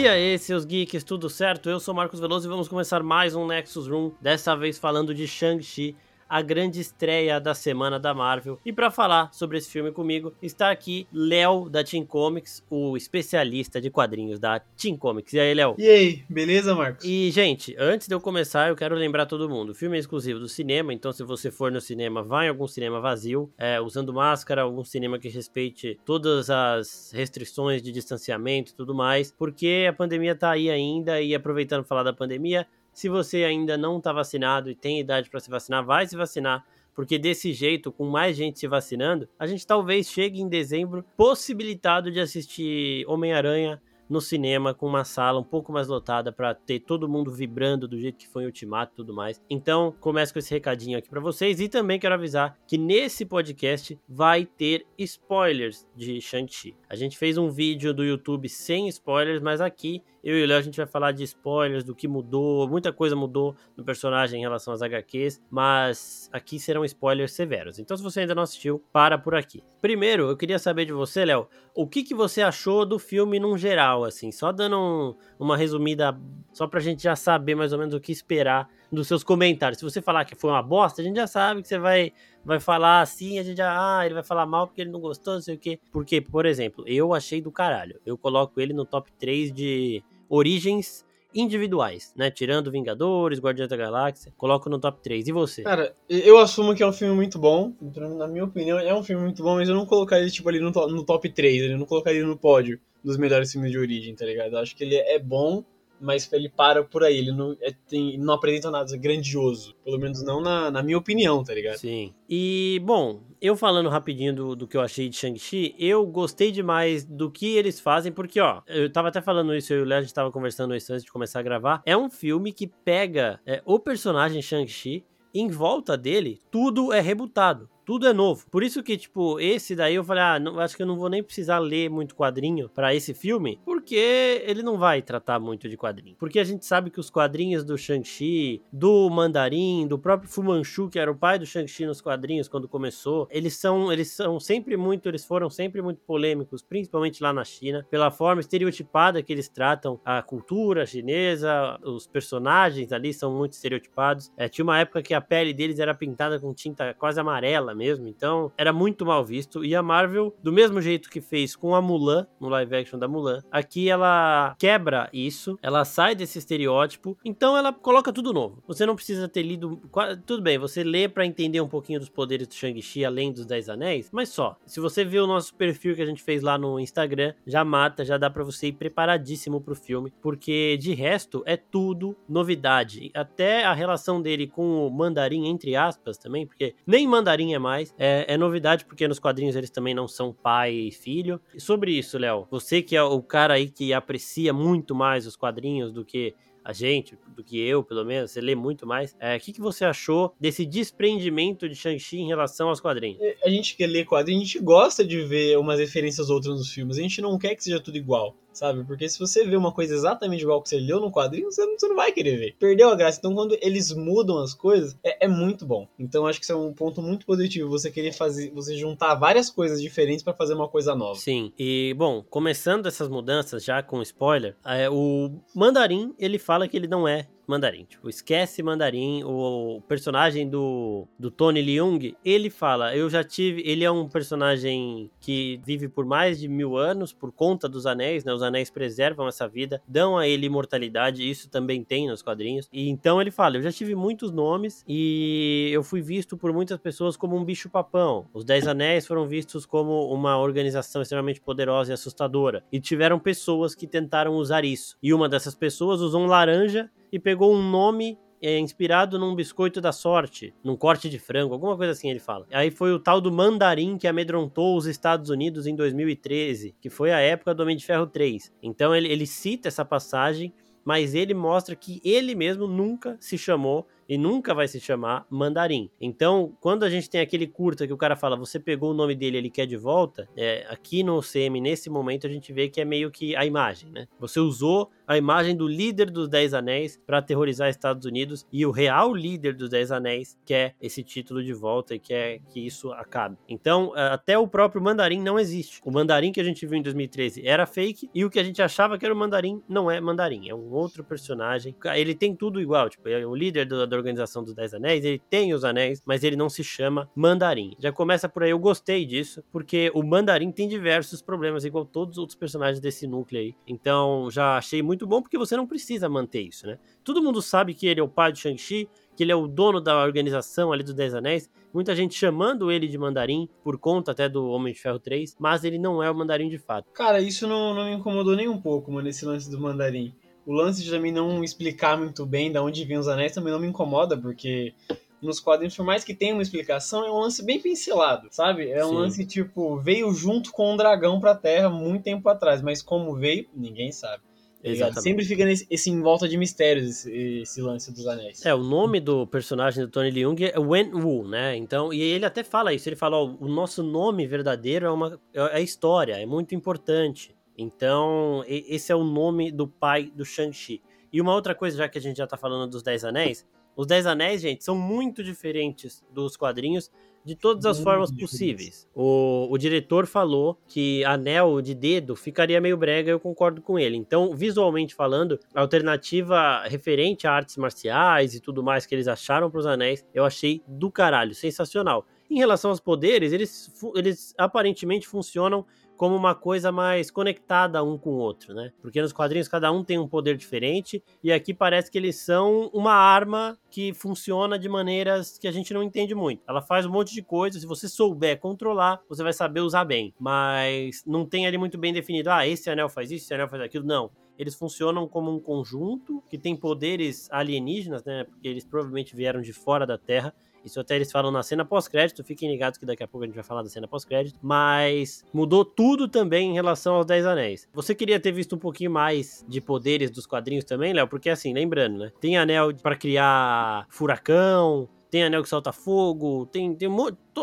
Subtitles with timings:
[0.00, 1.68] E aí, seus geeks, tudo certo?
[1.68, 5.26] Eu sou Marcos Veloso e vamos começar mais um Nexus Room, dessa vez falando de
[5.26, 5.96] Shang-Chi,
[6.28, 8.58] a grande estreia da semana da Marvel.
[8.64, 13.80] E para falar sobre esse filme comigo, está aqui Léo da Team Comics, o especialista
[13.80, 15.32] de quadrinhos da Team Comics.
[15.32, 15.74] E aí, Léo?
[15.78, 17.04] E aí, beleza, Marcos?
[17.04, 20.38] E, gente, antes de eu começar, eu quero lembrar todo mundo: o filme é exclusivo
[20.38, 24.12] do cinema, então se você for no cinema, vá em algum cinema vazio, é, usando
[24.12, 29.92] máscara, algum cinema que respeite todas as restrições de distanciamento e tudo mais, porque a
[29.92, 32.66] pandemia tá aí ainda e aproveitando falar da pandemia,
[32.98, 36.66] se você ainda não está vacinado e tem idade para se vacinar, vai se vacinar.
[36.96, 42.10] Porque desse jeito, com mais gente se vacinando, a gente talvez chegue em dezembro possibilitado
[42.10, 47.08] de assistir Homem-Aranha no cinema com uma sala um pouco mais lotada para ter todo
[47.08, 49.40] mundo vibrando do jeito que foi o Ultimato e tudo mais.
[49.48, 53.96] Então, começo com esse recadinho aqui para vocês e também quero avisar que nesse podcast
[54.08, 56.74] vai ter spoilers de Shang-Chi.
[56.88, 60.58] A gente fez um vídeo do YouTube sem spoilers, mas aqui eu e o Léo
[60.58, 64.42] a gente vai falar de spoilers, do que mudou, muita coisa mudou no personagem em
[64.42, 67.78] relação às HQs, mas aqui serão spoilers severos.
[67.78, 69.62] Então se você ainda não assistiu, para por aqui.
[69.80, 73.56] Primeiro, eu queria saber de você, Léo, o que, que você achou do filme num
[73.56, 76.18] geral, assim, só dando um, uma resumida,
[76.52, 79.78] só pra gente já saber mais ou menos o que esperar dos seus comentários.
[79.78, 82.12] Se você falar que foi uma bosta, a gente já sabe que você vai
[82.48, 85.34] vai falar assim, a gente já, ah, ele vai falar mal porque ele não gostou,
[85.34, 85.78] não sei o quê.
[85.92, 88.00] Porque, por exemplo, eu achei do caralho.
[88.06, 92.30] Eu coloco ele no top 3 de origens individuais, né?
[92.30, 95.28] Tirando Vingadores, Guardiões da Galáxia, coloco no top 3.
[95.28, 95.62] E você?
[95.62, 97.74] Cara, eu assumo que é um filme muito bom.
[98.16, 100.70] Na minha opinião, é um filme muito bom, mas eu não colocaria, tipo, ali no,
[100.70, 104.54] no top 3, eu não colocaria no pódio dos melhores filmes de origem, tá ligado?
[104.54, 105.62] Eu acho que ele é bom,
[106.00, 109.74] mas ele para por aí, ele não, é, tem, não apresenta nada grandioso.
[109.84, 111.78] Pelo menos não na, na, minha opinião, tá ligado?
[111.78, 112.14] Sim.
[112.28, 117.04] E, bom, eu falando rapidinho do, do que eu achei de Shang-Chi, eu gostei demais
[117.04, 119.98] do que eles fazem, porque, ó, eu tava até falando isso, eu e o Léo,
[119.98, 121.82] a gente tava conversando isso antes de começar a gravar.
[121.84, 127.68] É um filme que pega é, o personagem Shang-Chi, em volta dele, tudo é rebutado
[127.88, 128.44] tudo é novo.
[128.50, 131.08] Por isso que, tipo, esse daí eu falei, ah, não, acho que eu não vou
[131.08, 135.74] nem precisar ler muito quadrinho para esse filme, porque ele não vai tratar muito de
[135.74, 136.14] quadrinho.
[136.18, 140.90] Porque a gente sabe que os quadrinhos do Shang-Chi, do Mandarim, do próprio Fu Manchu,
[140.90, 144.76] que era o pai do Shang-Chi nos quadrinhos quando começou, eles são, eles são sempre
[144.76, 149.48] muito, eles foram sempre muito polêmicos, principalmente lá na China, pela forma estereotipada que eles
[149.48, 154.30] tratam a cultura chinesa, os personagens ali são muito estereotipados.
[154.36, 158.08] É, tinha uma época que a pele deles era pintada com tinta quase amarela mesmo,
[158.08, 159.64] então era muito mal visto.
[159.64, 163.08] E a Marvel, do mesmo jeito que fez com a Mulan, no live action da
[163.08, 168.62] Mulan, aqui ela quebra isso, ela sai desse estereótipo, então ela coloca tudo novo.
[168.66, 169.80] Você não precisa ter lido.
[170.26, 173.68] Tudo bem, você lê para entender um pouquinho dos poderes do Shang-Chi além dos Dez
[173.68, 174.56] Anéis, mas só.
[174.66, 178.04] Se você vê o nosso perfil que a gente fez lá no Instagram, já mata,
[178.04, 183.10] já dá para você ir preparadíssimo pro filme, porque de resto é tudo novidade.
[183.14, 187.94] Até a relação dele com o Mandarim, entre aspas, também, porque nem Mandarim é mais.
[187.98, 191.40] É, é, novidade porque nos quadrinhos eles também não são pai e filho.
[191.54, 195.36] E sobre isso, Léo, você que é o cara aí que aprecia muito mais os
[195.36, 196.34] quadrinhos do que
[196.64, 199.16] a gente, do que eu, pelo menos, você lê muito mais.
[199.18, 203.18] É, o é, que, que você achou desse desprendimento de Shang-Chi em relação aos quadrinhos?
[203.22, 206.70] É, a gente que lê quadrinhos, a gente gosta de ver umas referências outras nos
[206.70, 206.98] filmes.
[206.98, 208.84] A gente não quer que seja tudo igual sabe?
[208.84, 211.78] Porque se você vê uma coisa exatamente igual que você leu no quadrinho, você não,
[211.78, 212.56] você não vai querer ver.
[212.58, 213.18] Perdeu a graça.
[213.18, 215.88] Então, quando eles mudam as coisas, é, é muito bom.
[215.98, 217.70] Então, acho que isso é um ponto muito positivo.
[217.70, 221.18] Você querer fazer, você juntar várias coisas diferentes para fazer uma coisa nova.
[221.18, 221.52] Sim.
[221.58, 226.88] E, bom, começando essas mudanças já com spoiler, é, o Mandarim, ele fala que ele
[226.88, 227.84] não é Mandarim.
[227.84, 229.22] Tipo, esquece Mandarim.
[229.24, 233.62] O personagem do, do Tony Leung, ele fala: Eu já tive.
[233.64, 238.22] Ele é um personagem que vive por mais de mil anos por conta dos anéis,
[238.22, 238.32] né?
[238.32, 241.28] Os anéis preservam essa vida, dão a ele imortalidade.
[241.28, 242.68] Isso também tem nos quadrinhos.
[242.70, 246.78] E então ele fala: Eu já tive muitos nomes e eu fui visto por muitas
[246.78, 248.26] pessoas como um bicho-papão.
[248.34, 252.62] Os Dez Anéis foram vistos como uma organização extremamente poderosa e assustadora.
[252.70, 254.98] E tiveram pessoas que tentaram usar isso.
[255.02, 259.80] E uma dessas pessoas usou um laranja e pegou um nome é, inspirado num biscoito
[259.80, 262.46] da sorte, num corte de frango, alguma coisa assim ele fala.
[262.52, 267.12] Aí foi o tal do mandarim que amedrontou os Estados Unidos em 2013, que foi
[267.12, 268.52] a época do Homem de Ferro 3.
[268.62, 270.52] Então ele, ele cita essa passagem,
[270.84, 275.90] mas ele mostra que ele mesmo nunca se chamou e nunca vai se chamar Mandarim.
[276.00, 279.14] Então, quando a gente tem aquele curta que o cara fala, você pegou o nome
[279.14, 282.80] dele, ele quer de volta, é, aqui no CM, nesse momento, a gente vê que
[282.80, 284.08] é meio que a imagem, né?
[284.18, 288.70] Você usou a imagem do líder dos Dez Anéis para aterrorizar Estados Unidos e o
[288.70, 293.36] real líder dos Dez Anéis quer esse título de volta e quer que isso acabe.
[293.48, 295.80] Então, até o próprio Mandarim não existe.
[295.84, 298.60] O Mandarim que a gente viu em 2013 era fake e o que a gente
[298.60, 301.74] achava que era o Mandarim não é Mandarim, é um outro personagem.
[301.94, 305.52] Ele tem tudo igual, tipo, é o líder da organização dos Dez Anéis, ele tem
[305.52, 307.74] os anéis, mas ele não se chama Mandarim.
[307.78, 312.12] Já começa por aí, eu gostei disso, porque o Mandarim tem diversos problemas, igual todos
[312.12, 313.54] os outros personagens desse núcleo aí.
[313.66, 316.78] Então, já achei muito bom, porque você não precisa manter isso, né?
[317.04, 319.80] Todo mundo sabe que ele é o pai de Shang-Chi, que ele é o dono
[319.80, 321.50] da organização ali dos Dez Anéis.
[321.74, 325.64] Muita gente chamando ele de mandarim, por conta até do Homem de Ferro 3, mas
[325.64, 326.88] ele não é o mandarim de fato.
[326.92, 330.14] Cara, isso não, não me incomodou nem um pouco, mano, esse lance do mandarim.
[330.48, 333.60] O lance de também não explicar muito bem de onde vem os anéis também não
[333.60, 334.72] me incomoda, porque
[335.20, 338.70] nos quadrinhos, por mais que tenha uma explicação, é um lance bem pincelado, sabe?
[338.70, 338.94] É um Sim.
[338.94, 343.46] lance tipo, veio junto com um dragão pra Terra muito tempo atrás, mas como veio,
[343.54, 344.22] ninguém sabe.
[344.62, 345.02] Tá Exatamente.
[345.02, 348.46] Sempre fica nesse, esse em volta de mistérios, esse, esse, lance dos anéis.
[348.46, 351.56] É, o nome do personagem do Tony Leung é Wen Wu, né?
[351.56, 355.20] Então, e ele até fala isso, ele fala, ó, o nosso nome verdadeiro é uma
[355.34, 357.36] é, é história, é muito importante.
[357.58, 360.80] Então, esse é o nome do pai do Shang-Chi.
[361.12, 363.44] E uma outra coisa, já que a gente já tá falando dos Dez Anéis,
[363.74, 366.90] os Dez Anéis, gente, são muito diferentes dos quadrinhos,
[367.24, 368.88] de todas as formas possíveis.
[368.94, 373.96] O, o diretor falou que anel de dedo ficaria meio brega, eu concordo com ele.
[373.96, 379.50] Então, visualmente falando, a alternativa referente a artes marciais e tudo mais que eles acharam
[379.50, 382.06] para os anéis, eu achei do caralho, sensacional.
[382.30, 385.66] Em relação aos poderes, eles, eles aparentemente funcionam
[385.98, 388.72] como uma coisa mais conectada um com o outro, né?
[388.80, 392.70] Porque nos quadrinhos cada um tem um poder diferente e aqui parece que eles são
[392.72, 396.42] uma arma que funciona de maneiras que a gente não entende muito.
[396.48, 400.14] Ela faz um monte de coisas, se você souber controlar, você vai saber usar bem,
[400.20, 403.60] mas não tem ali muito bem definido, ah, esse anel faz isso, esse anel faz
[403.60, 408.22] aquilo, não eles funcionam como um conjunto que tem poderes alienígenas, né?
[408.22, 410.32] Porque eles provavelmente vieram de fora da Terra
[410.64, 413.34] isso até eles falam na cena pós-crédito, fiquem ligados que daqui a pouco a gente
[413.34, 414.38] vai falar da cena pós-crédito.
[414.42, 417.68] Mas mudou tudo também em relação aos Dez Anéis.
[417.72, 421.08] Você queria ter visto um pouquinho mais de poderes dos quadrinhos também, Léo?
[421.08, 422.12] Porque assim, lembrando, né?
[422.20, 426.96] Tem anel para criar furacão, tem anel que solta fogo, tem, tem um,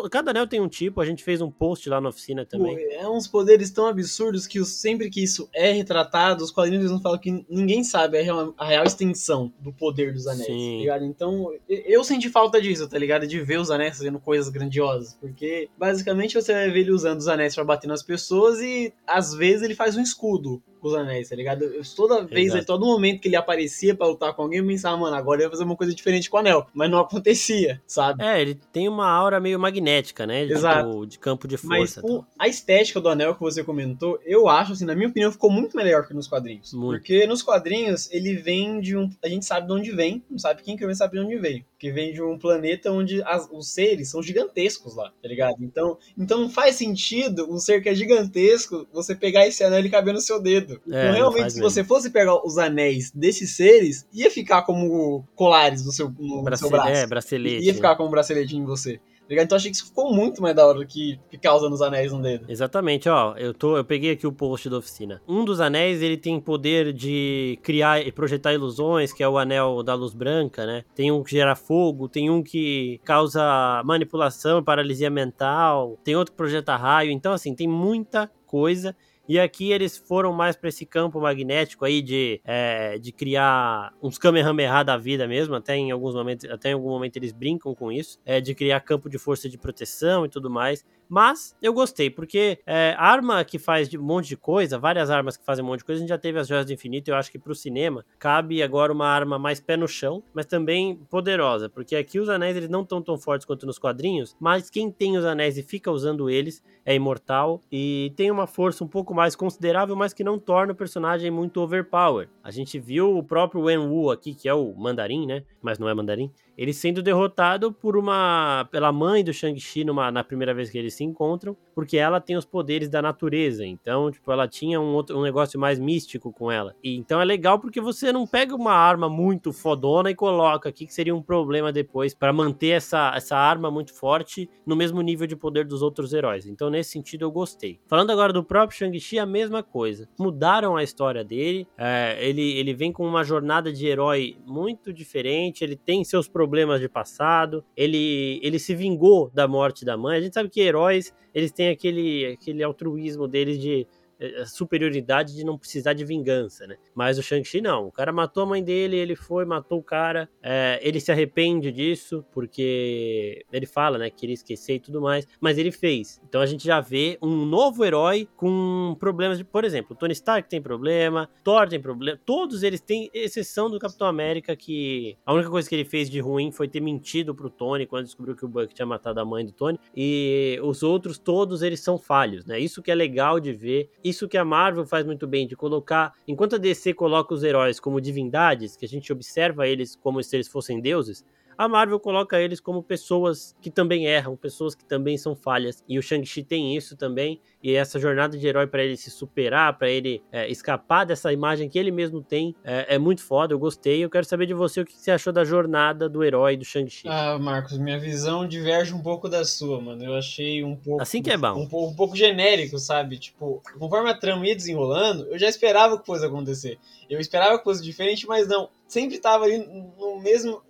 [0.10, 2.78] cada anel tem um tipo, a gente fez um post lá na oficina também.
[2.94, 7.20] É uns poderes tão absurdos que sempre que isso é retratado, os quadrinhos não falam
[7.20, 10.74] que ninguém sabe a real, a real extensão do poder dos anéis, Sim.
[10.74, 11.06] tá ligado?
[11.06, 13.26] Então, eu senti falta disso, tá ligado?
[13.28, 17.28] De ver os anéis fazendo coisas grandiosas, porque basicamente você vai ver ele usando os
[17.28, 21.36] anéis para bater nas pessoas e às vezes ele faz um escudo os anéis, tá
[21.36, 21.64] ligado?
[21.64, 22.66] Eu, toda vez, Exato.
[22.66, 25.50] todo momento que ele aparecia para lutar com alguém, eu pensava, mano, agora eu ia
[25.50, 26.68] fazer uma coisa diferente com o anel.
[26.74, 28.24] Mas não acontecia, sabe?
[28.24, 30.44] É, ele tem uma aura meio magnética, né?
[30.44, 30.90] Exato.
[30.90, 32.02] Tipo, de campo de força.
[32.02, 35.32] Mas o, a estética do anel que você comentou, eu acho, assim, na minha opinião,
[35.32, 36.74] ficou muito melhor que nos quadrinhos.
[36.74, 37.00] Muito.
[37.00, 39.10] Porque nos quadrinhos, ele vem de um.
[39.24, 41.66] A gente sabe de onde vem, não sabe quem que sabe de onde veio.
[41.78, 45.58] Que vem de um planeta onde as, os seres são gigantescos lá, tá ligado?
[45.60, 49.90] Então, então não faz sentido um ser que é gigantesco você pegar esse anel e
[49.90, 50.75] caber no seu dedo.
[50.89, 51.69] É, então, realmente, se mesmo.
[51.69, 56.69] você fosse pegar os anéis desses seres, ia ficar como colares no seu, no Bracel
[56.69, 56.92] seu braço.
[56.92, 57.66] É, bracelete.
[57.66, 57.95] Ia ficar né?
[57.95, 59.00] como um braceletinho em você.
[59.30, 62.12] Então achei que isso ficou muito mais da hora do que ficar usando os anéis
[62.12, 62.45] no dedo.
[62.48, 63.36] Exatamente, ó.
[63.38, 65.22] Eu, tô, eu peguei aqui o post da oficina.
[65.27, 69.81] Um dos anéis, ele tem poder de criar e projetar ilusões, que é o anel
[69.81, 70.83] da luz branca, né?
[70.94, 76.38] Tem um que gera fogo, tem um que causa manipulação, paralisia mental, tem outro que
[76.38, 77.12] projeta raio.
[77.12, 78.96] Então, assim, tem muita coisa.
[79.27, 84.20] E aqui eles foram mais para esse campo magnético aí de, é, de criar uns
[84.20, 87.91] Kamehameha da vida mesmo, até em alguns momentos, até em algum momento eles brincam com
[87.91, 90.86] isso, é, de criar campo de força de proteção e tudo mais.
[91.10, 95.46] Mas eu gostei, porque é, arma que faz um monte de coisa, várias armas que
[95.46, 97.32] fazem um monte de coisa, a gente já teve as joias do infinito, eu acho
[97.32, 101.96] que pro cinema cabe agora uma arma mais pé no chão, mas também poderosa, porque
[101.96, 105.26] aqui os anéis eles não estão tão fortes quanto nos quadrinhos, mas quem tem os
[105.26, 109.96] anéis e fica usando eles é imortal e tem uma força um pouco mais considerável,
[109.96, 112.30] mas que não torna o personagem muito overpower.
[112.44, 115.44] A gente viu o próprio Wen Wu aqui, que é o mandarim, né?
[115.62, 120.54] Mas não é mandarim ele sendo derrotado por uma pela mãe do Shang-Chi na primeira
[120.54, 123.66] vez que eles se encontram, porque ela tem os poderes da natureza.
[123.66, 126.75] Então, tipo, ela tinha um outro um negócio mais místico com ela.
[126.84, 130.86] E então é legal porque você não pega uma arma muito fodona e coloca aqui
[130.86, 135.28] que seria um problema depois para manter essa, essa arma muito forte no mesmo nível
[135.28, 136.46] de poder dos outros heróis.
[136.48, 137.80] Então, nesse sentido, eu gostei.
[137.88, 140.08] Falando agora do próprio Shang-Chi, a mesma coisa.
[140.20, 141.68] Mudaram a história dele.
[141.78, 145.64] É, ele, ele vem com uma jornada de herói muito diferente.
[145.64, 150.18] Ele tem seus problemas de passado, ele, ele se vingou da morte da mãe.
[150.18, 153.88] A gente sabe que heróis, eles têm aquele, aquele altruísmo deles de
[154.19, 156.77] é, superioridade de não precisar de vingança, né?
[156.93, 157.88] Mas o Shang-Chi não.
[157.88, 160.29] O cara matou a mãe dele, ele foi, matou o cara.
[160.41, 164.10] É, ele se arrepende disso, porque ele fala, né?
[164.10, 165.27] Que queria esquecer e tudo mais.
[165.39, 166.22] Mas ele fez.
[166.27, 169.43] Então a gente já vê um novo herói com problemas de.
[169.43, 172.19] Por exemplo, o Tony Stark tem problema, Thor tem problema.
[172.25, 176.19] Todos eles têm, exceção do Capitão América, que a única coisa que ele fez de
[176.19, 179.45] ruim foi ter mentido pro Tony quando descobriu que o Buck tinha matado a mãe
[179.45, 179.79] do Tony.
[179.95, 182.60] E os outros, todos eles são falhos, né?
[182.60, 186.14] Isso que é legal de ver isso que a Marvel faz muito bem, de colocar.
[186.28, 190.36] Enquanto a DC coloca os heróis como divindades, que a gente observa eles como se
[190.36, 191.26] eles fossem deuses,
[191.58, 195.84] a Marvel coloca eles como pessoas que também erram, pessoas que também são falhas.
[195.88, 197.42] E o Shang-Chi tem isso também.
[197.65, 201.67] E essa jornada de herói para ele se superar, para ele é, escapar dessa imagem
[201.67, 203.55] que ele mesmo tem, é, é, muito foda.
[203.55, 204.03] Eu gostei.
[204.03, 207.07] Eu quero saber de você o que você achou da jornada do herói do Shang-Chi.
[207.07, 210.05] Ah, Marcos, minha visão diverge um pouco da sua, mano.
[210.05, 211.01] Eu achei um pouco.
[211.01, 211.67] Assim que é bom.
[211.74, 213.17] Um, um pouco genérico, sabe?
[213.17, 216.77] Tipo, conforme a trama ia desenrolando, eu já esperava que fosse acontecer.
[217.10, 220.62] Eu esperava que fosse diferente, mas não sempre tava ali no mesmo.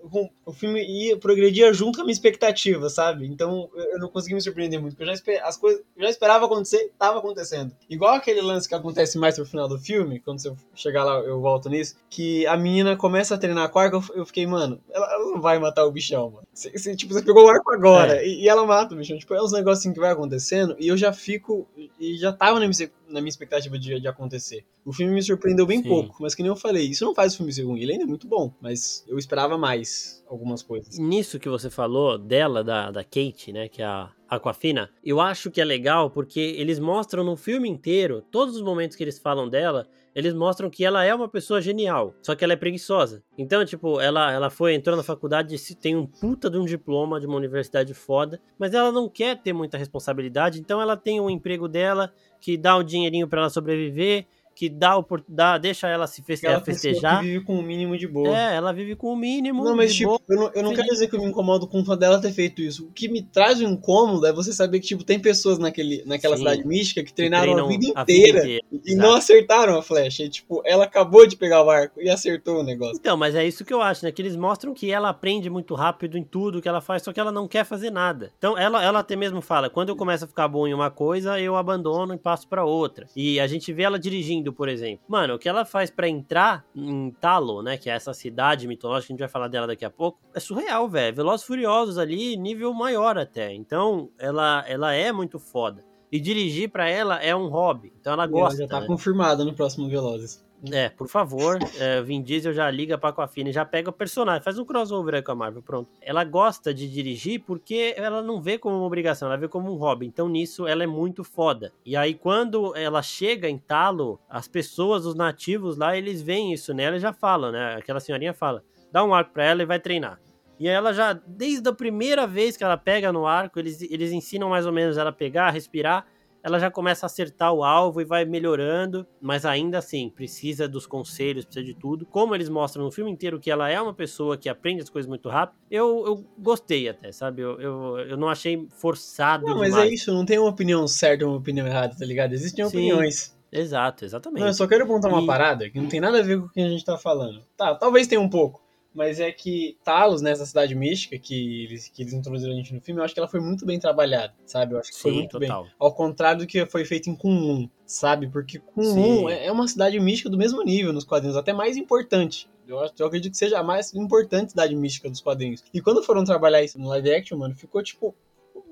[0.45, 3.25] O filme ia, progredia junto com a minha expectativa, sabe?
[3.27, 4.93] Então eu não consegui me surpreender muito.
[4.93, 7.71] Porque eu já, esper, as coisas, eu já esperava acontecer, tava acontecendo.
[7.89, 11.39] Igual aquele lance que acontece mais pro final do filme, quando você chegar lá, eu
[11.41, 15.25] volto nisso, que a menina começa a treinar com arco, eu fiquei, mano, ela, ela
[15.31, 16.47] não vai matar o bichão, mano.
[16.53, 18.27] Você, você, tipo, você pegou o arco agora é.
[18.27, 19.17] e, e, ela mata o bichão.
[19.17, 21.67] Tipo, é uns negocinhos que vai acontecendo e eu já fico.
[21.99, 24.65] E já tava na minha, na minha expectativa de, de acontecer.
[24.85, 25.89] O filme me surpreendeu bem Sim.
[25.89, 27.81] pouco, mas que nem eu falei, isso não faz o filme ser ruim.
[27.81, 30.97] Ele ainda é muito bom, mas eu esperava mais algumas coisas.
[30.97, 35.49] Nisso que você falou dela, da, da Kate, né, que é a Aquafina, eu acho
[35.49, 39.49] que é legal porque eles mostram no filme inteiro, todos os momentos que eles falam
[39.49, 43.21] dela, eles mostram que ela é uma pessoa genial, só que ela é preguiçosa.
[43.37, 47.27] Então, tipo, ela, ela foi, entrou na faculdade, tem um puta de um diploma de
[47.27, 51.67] uma universidade foda, mas ela não quer ter muita responsabilidade, então ela tem um emprego
[51.67, 54.95] dela que dá um dinheirinho para ela sobreviver, que dá,
[55.27, 57.21] dá deixa ela se feste ela festejar.
[57.21, 58.35] vive com o mínimo de boa.
[58.35, 59.63] É, ela vive com o mínimo.
[59.63, 61.81] Não, mas tipo, boa, eu não, eu não quero dizer que eu me incomodo com
[61.81, 62.85] o fato dela ter feito isso.
[62.85, 66.37] O que me traz um incômodo é você saber que, tipo, tem pessoas naquele, naquela
[66.37, 66.43] Sim.
[66.43, 69.07] cidade mística que treinaram a vida inteira, a vida inteira e Exato.
[69.07, 70.23] não acertaram a flecha.
[70.23, 72.95] E, tipo, ela acabou de pegar o arco e acertou o negócio.
[72.97, 74.11] Então, mas é isso que eu acho, né?
[74.11, 77.19] Que eles mostram que ela aprende muito rápido em tudo que ela faz, só que
[77.19, 78.31] ela não quer fazer nada.
[78.37, 81.39] Então, ela, ela até mesmo fala: quando eu começo a ficar bom em uma coisa,
[81.39, 83.07] eu abandono e passo para outra.
[83.15, 85.03] E a gente vê ela dirigindo, por exemplo.
[85.07, 88.67] Mano, mano, o que ela faz para entrar em Talo, né, que é essa cidade
[88.67, 91.15] mitológica, a gente vai falar dela daqui a pouco, é surreal, velho.
[91.15, 93.53] Velozes Furiosos ali, nível maior até.
[93.53, 95.83] Então, ela, ela é muito foda.
[96.11, 97.91] E dirigir para ela é um hobby.
[97.99, 98.61] Então ela gosta.
[98.61, 98.87] Ela já tá né?
[98.87, 100.45] confirmada no próximo Velozes.
[100.71, 104.41] É, por favor, é, Vin Diesel já liga pra Aquafina e já pega o personagem,
[104.41, 105.89] faz um crossover aí com a Marvel, pronto.
[106.01, 109.75] Ela gosta de dirigir porque ela não vê como uma obrigação, ela vê como um
[109.75, 110.05] hobby.
[110.05, 111.71] Então nisso ela é muito foda.
[111.85, 116.73] E aí quando ela chega em Talo, as pessoas, os nativos lá, eles veem isso
[116.73, 117.75] nela e já falam, né?
[117.75, 120.19] Aquela senhorinha fala: dá um arco pra ela e vai treinar.
[120.57, 124.49] E ela já, desde a primeira vez que ela pega no arco, eles, eles ensinam
[124.49, 126.05] mais ou menos ela pegar, respirar
[126.45, 130.85] ela já começa a acertar o alvo e vai melhorando, mas ainda assim, precisa dos
[130.85, 132.05] conselhos, precisa de tudo.
[132.05, 135.09] Como eles mostram no filme inteiro que ela é uma pessoa que aprende as coisas
[135.09, 137.41] muito rápido, eu, eu gostei até, sabe?
[137.41, 139.43] Eu, eu, eu não achei forçado.
[139.43, 142.33] Não, mas é isso, não tem uma opinião certa e uma opinião errada, tá ligado?
[142.33, 142.69] Existem Sim.
[142.69, 143.35] opiniões.
[143.51, 144.41] Exato, exatamente.
[144.41, 145.25] Não, eu só quero apontar uma e...
[145.25, 147.41] parada que não tem nada a ver com o que a gente tá falando.
[147.57, 148.64] Tá, talvez tenha um pouco
[148.95, 152.73] mas é que Talos, nessa né, cidade mística que eles, que eles introduziram a gente
[152.73, 154.73] no filme, eu acho que ela foi muito bem trabalhada, sabe?
[154.73, 155.63] Eu acho que Sim, foi muito total.
[155.63, 155.73] bem.
[155.77, 158.29] Ao contrário do que foi feito em Kunlun, sabe?
[158.29, 162.49] Porque Kunlun é, é uma cidade mística do mesmo nível nos quadrinhos, até mais importante.
[162.65, 165.63] Eu, eu acredito que seja a mais importante cidade mística dos quadrinhos.
[165.73, 168.15] E quando foram trabalhar isso no live action, mano, ficou, tipo,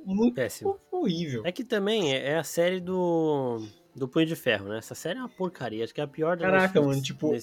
[0.06, 0.80] muito Péssimo.
[0.90, 1.44] horrível.
[1.46, 3.62] É que também é, é a série do
[3.96, 4.78] do Punho de Ferro, né?
[4.78, 7.34] Essa série é uma porcaria, acho que é a pior da Caraca, mano, tipo,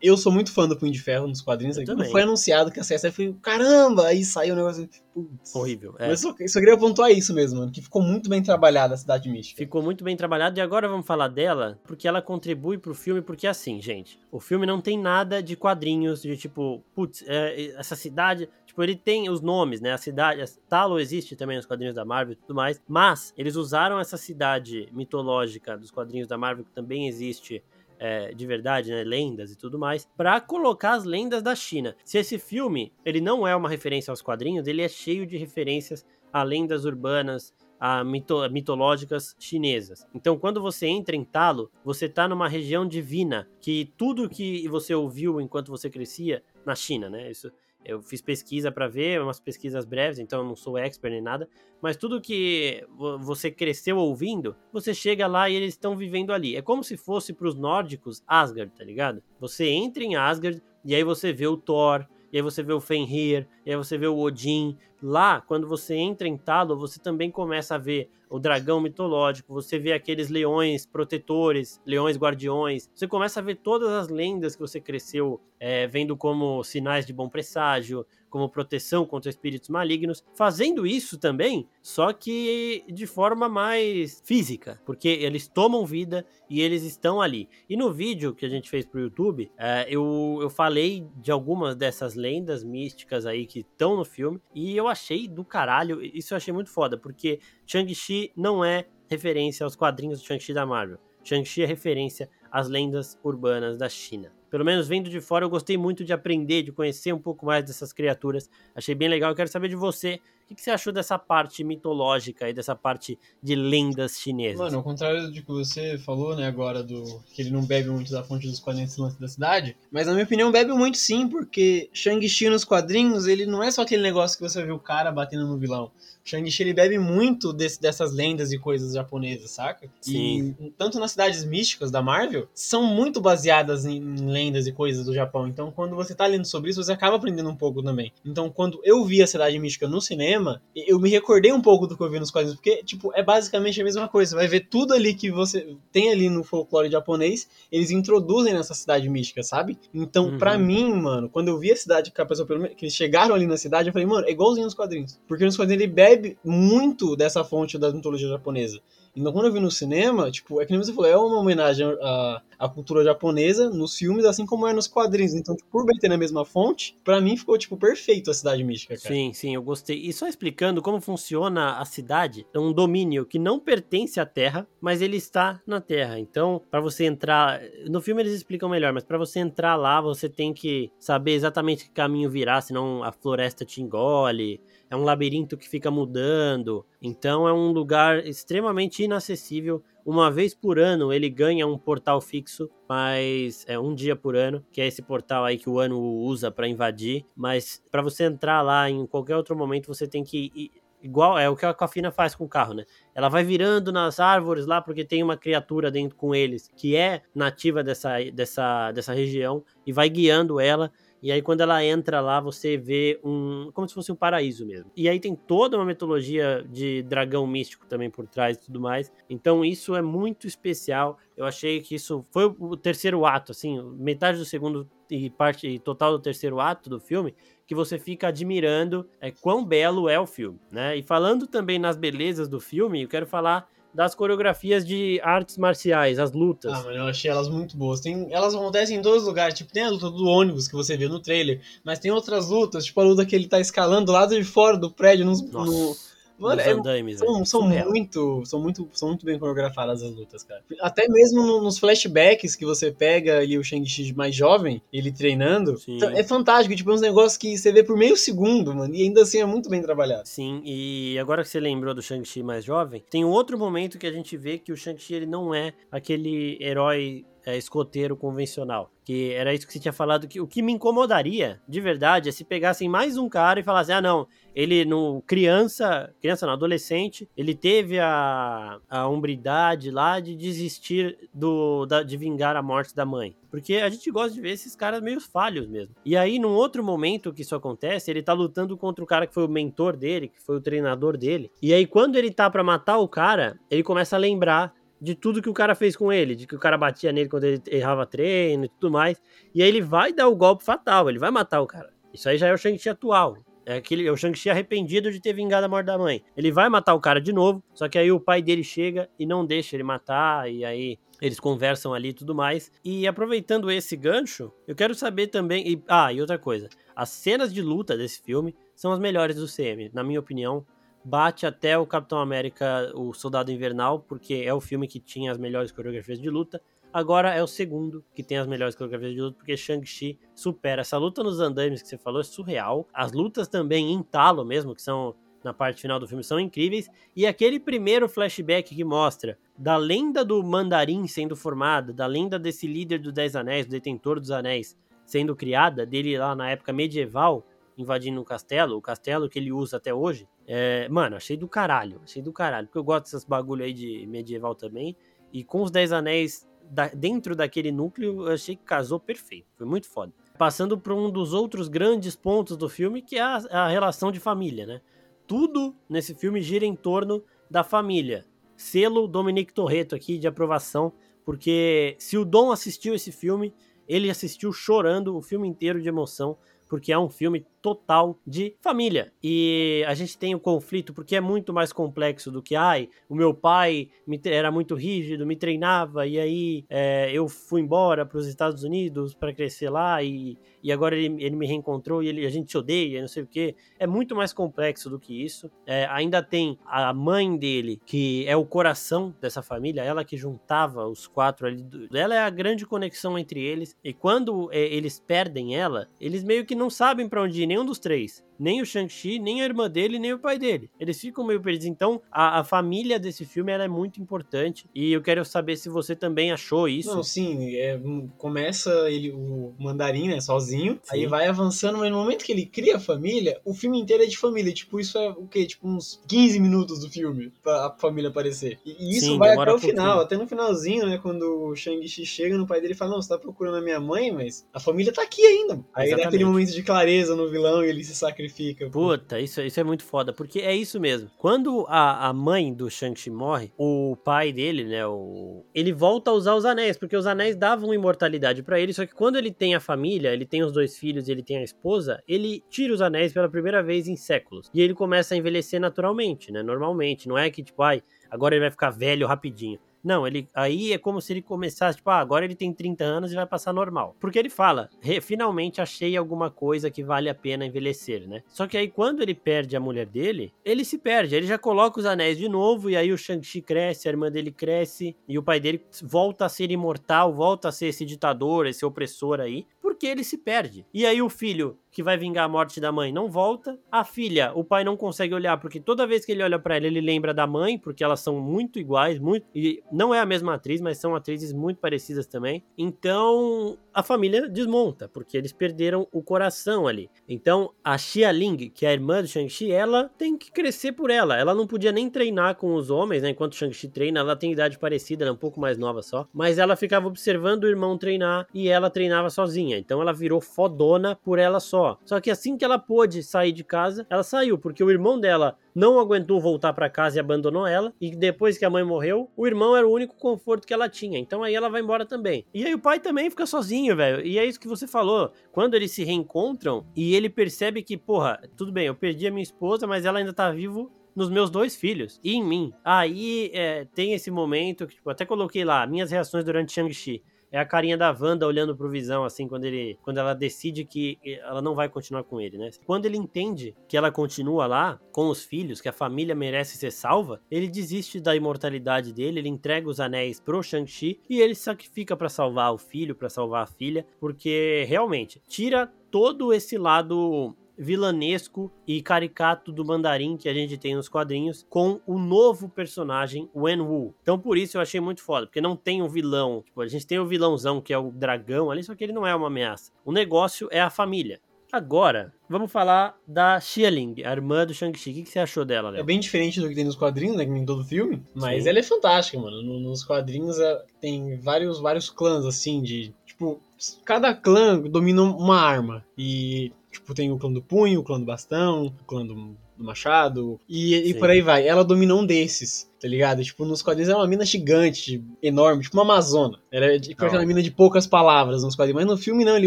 [0.00, 1.76] eu sou muito fã do Punho de Ferro nos quadrinhos.
[1.76, 5.54] Eu quando foi anunciado que a série foi, caramba, aí saiu o negócio, putz.
[5.54, 6.08] Horrível, é.
[6.08, 8.94] Mas eu só, eu só queria pontuar isso mesmo, mano, que ficou muito bem trabalhada
[8.94, 9.58] a Cidade Mística.
[9.58, 13.46] Ficou muito bem trabalhado e agora vamos falar dela, porque ela contribui pro filme, porque
[13.46, 18.48] assim, gente, o filme não tem nada de quadrinhos, de tipo, putz, é, essa cidade
[18.72, 19.92] Tipo, ele tem os nomes, né?
[19.92, 20.40] A cidade.
[20.40, 22.80] A Talo existe também nos quadrinhos da Marvel e tudo mais.
[22.88, 27.62] Mas eles usaram essa cidade mitológica dos quadrinhos da Marvel, que também existe
[27.98, 31.94] é, de verdade, né, lendas e tudo mais, para colocar as lendas da China.
[32.02, 36.02] Se esse filme ele não é uma referência aos quadrinhos, ele é cheio de referências
[36.32, 40.06] a lendas urbanas, a mito mitológicas chinesas.
[40.14, 44.94] Então, quando você entra em Talo, você está numa região divina, que tudo que você
[44.94, 47.30] ouviu enquanto você crescia na China, né?
[47.30, 47.52] Isso
[47.84, 51.48] Eu fiz pesquisa para ver, umas pesquisas breves, então eu não sou expert nem nada.
[51.80, 52.86] Mas tudo que
[53.20, 56.56] você cresceu ouvindo, você chega lá e eles estão vivendo ali.
[56.56, 59.22] É como se fosse para os nórdicos Asgard, tá ligado?
[59.40, 62.80] Você entra em Asgard e aí você vê o Thor, e aí você vê o
[62.80, 64.76] Fenrir, e aí você vê o Odin.
[65.02, 69.78] Lá, quando você entra em Talo, você também começa a ver o dragão mitológico, você
[69.78, 72.88] vê aqueles leões protetores, leões guardiões.
[72.94, 77.12] Você começa a ver todas as lendas que você cresceu é, vendo como sinais de
[77.12, 84.22] bom presságio, como proteção contra espíritos malignos, fazendo isso também, só que de forma mais
[84.24, 87.46] física, porque eles tomam vida e eles estão ali.
[87.68, 91.76] E no vídeo que a gente fez pro YouTube, é, eu, eu falei de algumas
[91.76, 96.36] dessas lendas místicas aí que estão no filme, e eu achei do caralho, isso eu
[96.36, 100.98] achei muito foda, porque Shang-Chi não é referência aos quadrinhos do Shang-Chi da Marvel.
[101.24, 105.78] Shang-Chi é referência às lendas urbanas da China pelo menos vendo de fora, eu gostei
[105.78, 108.50] muito de aprender, de conhecer um pouco mais dessas criaturas.
[108.74, 109.30] Achei bem legal.
[109.30, 110.20] Eu quero saber de você.
[110.50, 114.58] O que, você achou dessa parte mitológica e dessa parte de lendas chinesas?
[114.58, 118.12] Mano, ao contrário do que você falou, né, agora, do que ele não bebe muito
[118.12, 121.88] da fonte dos quadrinhos lance da cidade, mas na minha opinião bebe muito sim, porque
[121.92, 125.46] Shang-Chi nos quadrinhos, ele não é só aquele negócio que você vê o cara batendo
[125.46, 125.90] no vilão.
[126.24, 129.88] Shang-Chi ele bebe muito desse, dessas lendas e coisas japonesas, saca?
[130.00, 130.54] Sim.
[130.60, 135.14] E tanto nas cidades místicas da Marvel, são muito baseadas em lendas e coisas do
[135.14, 135.48] Japão.
[135.48, 138.12] Então, quando você tá lendo sobre isso, você acaba aprendendo um pouco também.
[138.24, 140.41] Então, quando eu vi a cidade mística no cinema,
[140.74, 143.80] eu me recordei um pouco do que eu vi nos quadrinhos, porque, tipo, é basicamente
[143.80, 144.30] a mesma coisa.
[144.30, 148.74] Você vai ver tudo ali que você tem ali no folclore japonês, eles introduzem nessa
[148.74, 149.78] cidade mística, sabe?
[149.92, 150.38] Então, uhum.
[150.38, 153.46] para mim, mano, quando eu vi a cidade, que, a pessoa, que eles chegaram ali
[153.46, 155.20] na cidade, eu falei, mano, é igualzinho nos quadrinhos.
[155.26, 158.80] Porque nos quadrinhos ele bebe bebe muito dessa fonte da mitologia japonesa.
[159.14, 161.86] Então, quando eu vi no cinema, tipo, é que nem você falou, é uma homenagem
[162.00, 165.34] à, à cultura japonesa nos filmes, assim como é nos quadrinhos.
[165.34, 168.64] Então, tipo, por bem ter na mesma fonte, para mim ficou, tipo, perfeito a Cidade
[168.64, 169.14] Mística, cara.
[169.14, 169.98] Sim, sim, eu gostei.
[169.98, 174.66] E só explicando como funciona a cidade, é um domínio que não pertence à Terra,
[174.80, 176.18] mas ele está na Terra.
[176.18, 180.28] Então, para você entrar, no filme eles explicam melhor, mas para você entrar lá, você
[180.28, 184.60] tem que saber exatamente que caminho virar, senão a floresta te engole
[184.92, 186.84] é um labirinto que fica mudando.
[187.00, 189.82] Então é um lugar extremamente inacessível.
[190.04, 194.62] Uma vez por ano ele ganha um portal fixo, mas é um dia por ano,
[194.70, 197.24] que é esse portal aí que o ano usa para invadir.
[197.34, 200.70] Mas para você entrar lá em qualquer outro momento você tem que ir,
[201.02, 202.84] igual é o que a Cafina faz com o carro, né?
[203.14, 207.22] Ela vai virando nas árvores lá porque tem uma criatura dentro com eles que é
[207.34, 212.40] nativa dessa, dessa, dessa região e vai guiando ela e aí, quando ela entra lá,
[212.40, 213.70] você vê um.
[213.72, 214.90] como se fosse um paraíso mesmo.
[214.96, 219.12] E aí tem toda uma mitologia de dragão místico também por trás e tudo mais.
[219.30, 221.16] Então, isso é muito especial.
[221.36, 226.12] Eu achei que isso foi o terceiro ato, assim, metade do segundo e parte total
[226.12, 227.34] do terceiro ato do filme,
[227.66, 230.96] que você fica admirando é, quão belo é o filme, né?
[230.96, 236.18] E falando também nas belezas do filme, eu quero falar das coreografias de artes marciais,
[236.18, 236.72] as lutas.
[236.72, 238.00] Ah, mano, eu achei elas muito boas.
[238.00, 239.54] Tem, elas acontecem em os lugares.
[239.54, 242.84] Tipo, tem a luta do ônibus que você viu no trailer, mas tem outras lutas,
[242.84, 245.96] tipo a luta que ele tá escalando do lado de fora do prédio, nos, no,
[246.42, 250.62] Mano, é, são, são muito, são muito, são muito bem coreografadas as lutas, cara.
[250.80, 255.78] Até mesmo no, nos flashbacks que você pega ali o Shang-Chi mais jovem, ele treinando,
[255.78, 255.98] Sim.
[256.02, 259.22] é fantástico, tipo, é uns negócios que você vê por meio segundo, mano, e ainda
[259.22, 260.28] assim é muito bem trabalhado.
[260.28, 264.06] Sim, e agora que você lembrou do Shang-Chi mais jovem, tem um outro momento que
[264.06, 268.90] a gente vê que o Shang-Chi ele não é aquele herói é, escoteiro convencional.
[269.04, 272.32] Que era isso que você tinha falado, que o que me incomodaria, de verdade, é
[272.32, 277.28] se pegassem mais um cara e falassem, ah, não, ele no criança, criança não, adolescente,
[277.36, 283.04] ele teve a, a umbridade lá de desistir do, da, de vingar a morte da
[283.04, 283.36] mãe.
[283.50, 285.94] Porque a gente gosta de ver esses caras meio falhos mesmo.
[286.04, 289.34] E aí, num outro momento que isso acontece, ele tá lutando contra o cara que
[289.34, 291.50] foi o mentor dele, que foi o treinador dele.
[291.60, 295.42] E aí, quando ele tá para matar o cara, ele começa a lembrar de tudo
[295.42, 298.06] que o cara fez com ele, de que o cara batia nele quando ele errava
[298.06, 299.20] treino e tudo mais.
[299.52, 301.92] E aí ele vai dar o golpe fatal, ele vai matar o cara.
[302.14, 303.36] Isso aí já é o Shang-Chi atual.
[303.64, 306.22] É, aquele, é o Shang-Chi arrependido de ter vingado a morte da mãe.
[306.36, 309.24] Ele vai matar o cara de novo, só que aí o pai dele chega e
[309.24, 312.72] não deixa ele matar, e aí eles conversam ali e tudo mais.
[312.84, 315.66] E aproveitando esse gancho, eu quero saber também.
[315.66, 319.46] E, ah, e outra coisa: as cenas de luta desse filme são as melhores do
[319.46, 320.66] CM, na minha opinião
[321.04, 325.38] bate até o Capitão América, o Soldado Invernal, porque é o filme que tinha as
[325.38, 326.62] melhores coreografias de luta.
[326.92, 330.82] Agora é o segundo que tem as melhores coreografias de luta, porque Shang-Chi supera.
[330.82, 332.86] Essa luta nos andames que você falou é surreal.
[332.92, 336.88] As lutas também em talo mesmo, que são na parte final do filme, são incríveis.
[337.16, 342.66] E aquele primeiro flashback que mostra da lenda do Mandarim sendo formada, da lenda desse
[342.66, 347.46] líder dos Dez Anéis, do detentor dos Anéis, sendo criada, dele lá na época medieval,
[347.76, 350.28] invadindo o castelo, o castelo que ele usa até hoje.
[350.46, 352.66] É, mano, achei do caralho, achei do caralho.
[352.66, 354.94] Porque eu gosto dessas bagulho aí de medieval também.
[355.32, 359.46] E com os Dez Anéis da, dentro daquele núcleo, eu achei que casou perfeito.
[359.58, 360.12] Foi muito foda.
[360.38, 364.18] Passando para um dos outros grandes pontos do filme, que é a, a relação de
[364.18, 364.80] família, né?
[365.26, 368.26] Tudo nesse filme gira em torno da família.
[368.56, 370.92] Selo Dominique Torreto aqui de aprovação,
[371.24, 373.52] porque se o Dom assistiu esse filme,
[373.86, 376.38] ele assistiu chorando o filme inteiro de emoção,
[376.72, 379.12] porque é um filme total de família.
[379.22, 382.88] E a gente tem o um conflito porque é muito mais complexo do que, ai,
[383.10, 388.06] o meu pai me, era muito rígido, me treinava, e aí é, eu fui embora
[388.06, 392.08] para os Estados Unidos para crescer lá, e, e agora ele, ele me reencontrou e
[392.08, 393.54] ele, a gente se odeia, não sei o que.
[393.78, 395.50] É muito mais complexo do que isso.
[395.66, 400.86] É, ainda tem a mãe dele, que é o coração dessa família, ela que juntava
[400.86, 401.64] os quatro ali.
[401.92, 406.44] Ela é a grande conexão entre eles, e quando é, eles perdem ela, eles meio
[406.44, 409.70] que não sabem para onde ir nenhum dos três nem o Shang-Chi, nem a irmã
[409.70, 410.68] dele, nem o pai dele.
[410.80, 411.68] Eles ficam meio perdidos.
[411.68, 414.66] Então, a, a família desse filme é muito importante.
[414.74, 416.92] E eu quero saber se você também achou isso.
[416.92, 417.54] Não, sim.
[417.54, 417.80] É,
[418.18, 420.51] começa ele, o mandarim, né, sozinho.
[420.56, 420.80] Sim.
[420.90, 424.06] Aí vai avançando, mas no momento que ele cria a família, o filme inteiro é
[424.06, 424.52] de família.
[424.52, 425.46] Tipo, isso é o quê?
[425.46, 428.58] Tipo, uns 15 minutos do filme pra a família aparecer.
[428.64, 430.00] E, isso sim, vai até o final.
[430.00, 433.08] Até no finalzinho, né, quando o Shang-Chi chega no pai dele e fala: Não, você
[433.08, 435.54] tá procurando a minha mãe, mas a família tá aqui ainda.
[435.74, 436.02] Aí Exatamente.
[436.02, 438.70] dá aquele momento de clareza no vilão e ele se sacrifica sacrifica.
[438.70, 441.10] Puta, isso, isso é muito foda, porque é isso mesmo.
[441.18, 445.44] Quando a, a mãe do Shang-Chi morre, o pai dele, né, o...
[445.54, 448.94] ele volta a usar os anéis, porque os anéis davam imortalidade para ele, só que
[448.94, 452.02] quando ele tem a família, ele tem os dois filhos e ele tem a esposa,
[452.06, 454.50] ele tira os anéis pela primeira vez em séculos.
[454.52, 457.08] E ele começa a envelhecer naturalmente, né, normalmente.
[457.08, 459.58] Não é que, tipo, ai, agora ele vai ficar velho rapidinho.
[459.82, 463.12] Não, ele aí é como se ele começasse, tipo, ah, agora ele tem 30 anos
[463.12, 463.96] e vai passar normal.
[463.98, 464.70] Porque ele fala,
[465.02, 468.22] finalmente achei alguma coisa que vale a pena envelhecer, né?
[468.28, 471.80] Só que aí quando ele perde a mulher dele, ele se perde, ele já coloca
[471.80, 475.22] os anéis de novo e aí o Shang-Chi cresce, a irmã dele cresce e o
[475.22, 479.46] pai dele volta a ser imortal, volta a ser esse ditador, esse opressor aí,
[479.82, 480.64] porque ele se perde.
[480.72, 483.58] E aí o filho que vai vingar a morte da mãe não volta.
[483.70, 486.66] A filha, o pai não consegue olhar porque toda vez que ele olha para ela,
[486.66, 490.34] ele lembra da mãe, porque elas são muito iguais, muito e não é a mesma
[490.34, 492.44] atriz, mas são atrizes muito parecidas também.
[492.58, 496.90] Então, a família desmonta, porque eles perderam o coração ali.
[497.08, 500.90] Então, a Xia Ling, que é a irmã do Shang-Chi, ela tem que crescer por
[500.90, 501.18] ela.
[501.18, 503.10] Ela não podia nem treinar com os homens, né?
[503.10, 506.38] Enquanto Shang-Chi treina, ela tem idade parecida, ela é um pouco mais nova só, mas
[506.38, 509.56] ela ficava observando o irmão treinar e ela treinava sozinha.
[509.56, 512.00] Então, ela virou fodona por ela só só.
[512.00, 515.78] que assim que ela pôde sair de casa, ela saiu, porque o irmão dela não
[515.78, 517.72] aguentou voltar para casa e abandonou ela.
[517.80, 520.98] E depois que a mãe morreu, o irmão era o único conforto que ela tinha.
[520.98, 522.24] Então aí ela vai embora também.
[522.32, 524.04] E aí o pai também fica sozinho, velho.
[524.04, 525.12] E é isso que você falou.
[525.30, 529.22] Quando eles se reencontram e ele percebe que, porra, tudo bem, eu perdi a minha
[529.22, 532.52] esposa, mas ela ainda tá vivo nos meus dois filhos e em mim.
[532.64, 537.38] Aí é, tem esse momento que, tipo, até coloquei lá, minhas reações durante Shang-Chi é
[537.38, 539.78] a carinha da Wanda olhando pro Visão, assim, quando ele.
[539.82, 542.50] Quando ela decide que ela não vai continuar com ele, né?
[542.66, 546.70] Quando ele entende que ela continua lá, com os filhos, que a família merece ser
[546.70, 551.96] salva, ele desiste da imortalidade dele, ele entrega os anéis pro Shang-Chi e ele sacrifica
[551.96, 558.52] para salvar o filho, para salvar a filha, porque realmente tira todo esse lado vilanesco
[558.66, 563.60] e caricato do mandarim que a gente tem nos quadrinhos com o novo personagem Wen
[563.60, 563.94] Wu.
[564.02, 566.86] Então por isso eu achei muito foda, porque não tem um vilão, tipo, a gente
[566.86, 569.72] tem o vilãozão que é o dragão ali, só que ele não é uma ameaça.
[569.84, 571.20] O negócio é a família.
[571.52, 574.90] Agora, vamos falar da Xialing, a irmã do Shang-Chi.
[574.90, 575.80] O que, você achou dela, Léo?
[575.80, 577.26] É bem diferente do que tem nos quadrinhos, né?
[577.26, 578.02] Que em todo filme.
[578.14, 578.48] Mas Sim.
[578.48, 579.42] ela é fantástica, mano.
[579.42, 580.38] Nos quadrinhos
[580.80, 582.94] tem vários, vários clãs, assim, de.
[583.04, 583.38] Tipo,
[583.84, 585.84] cada clã domina uma arma.
[585.96, 589.64] E Tipo, tem o clã do punho, o clã do bastão, o clã do, do
[589.64, 591.46] machado, e, e por aí vai.
[591.46, 593.22] Ela domina um desses tá ligado?
[593.22, 596.40] Tipo, nos quadrinhos é uma mina gigante, enorme, tipo uma Amazona.
[596.50, 598.82] Era tipo aquela mina de poucas palavras nos quadrinhos.
[598.82, 599.46] Mas no filme não, ele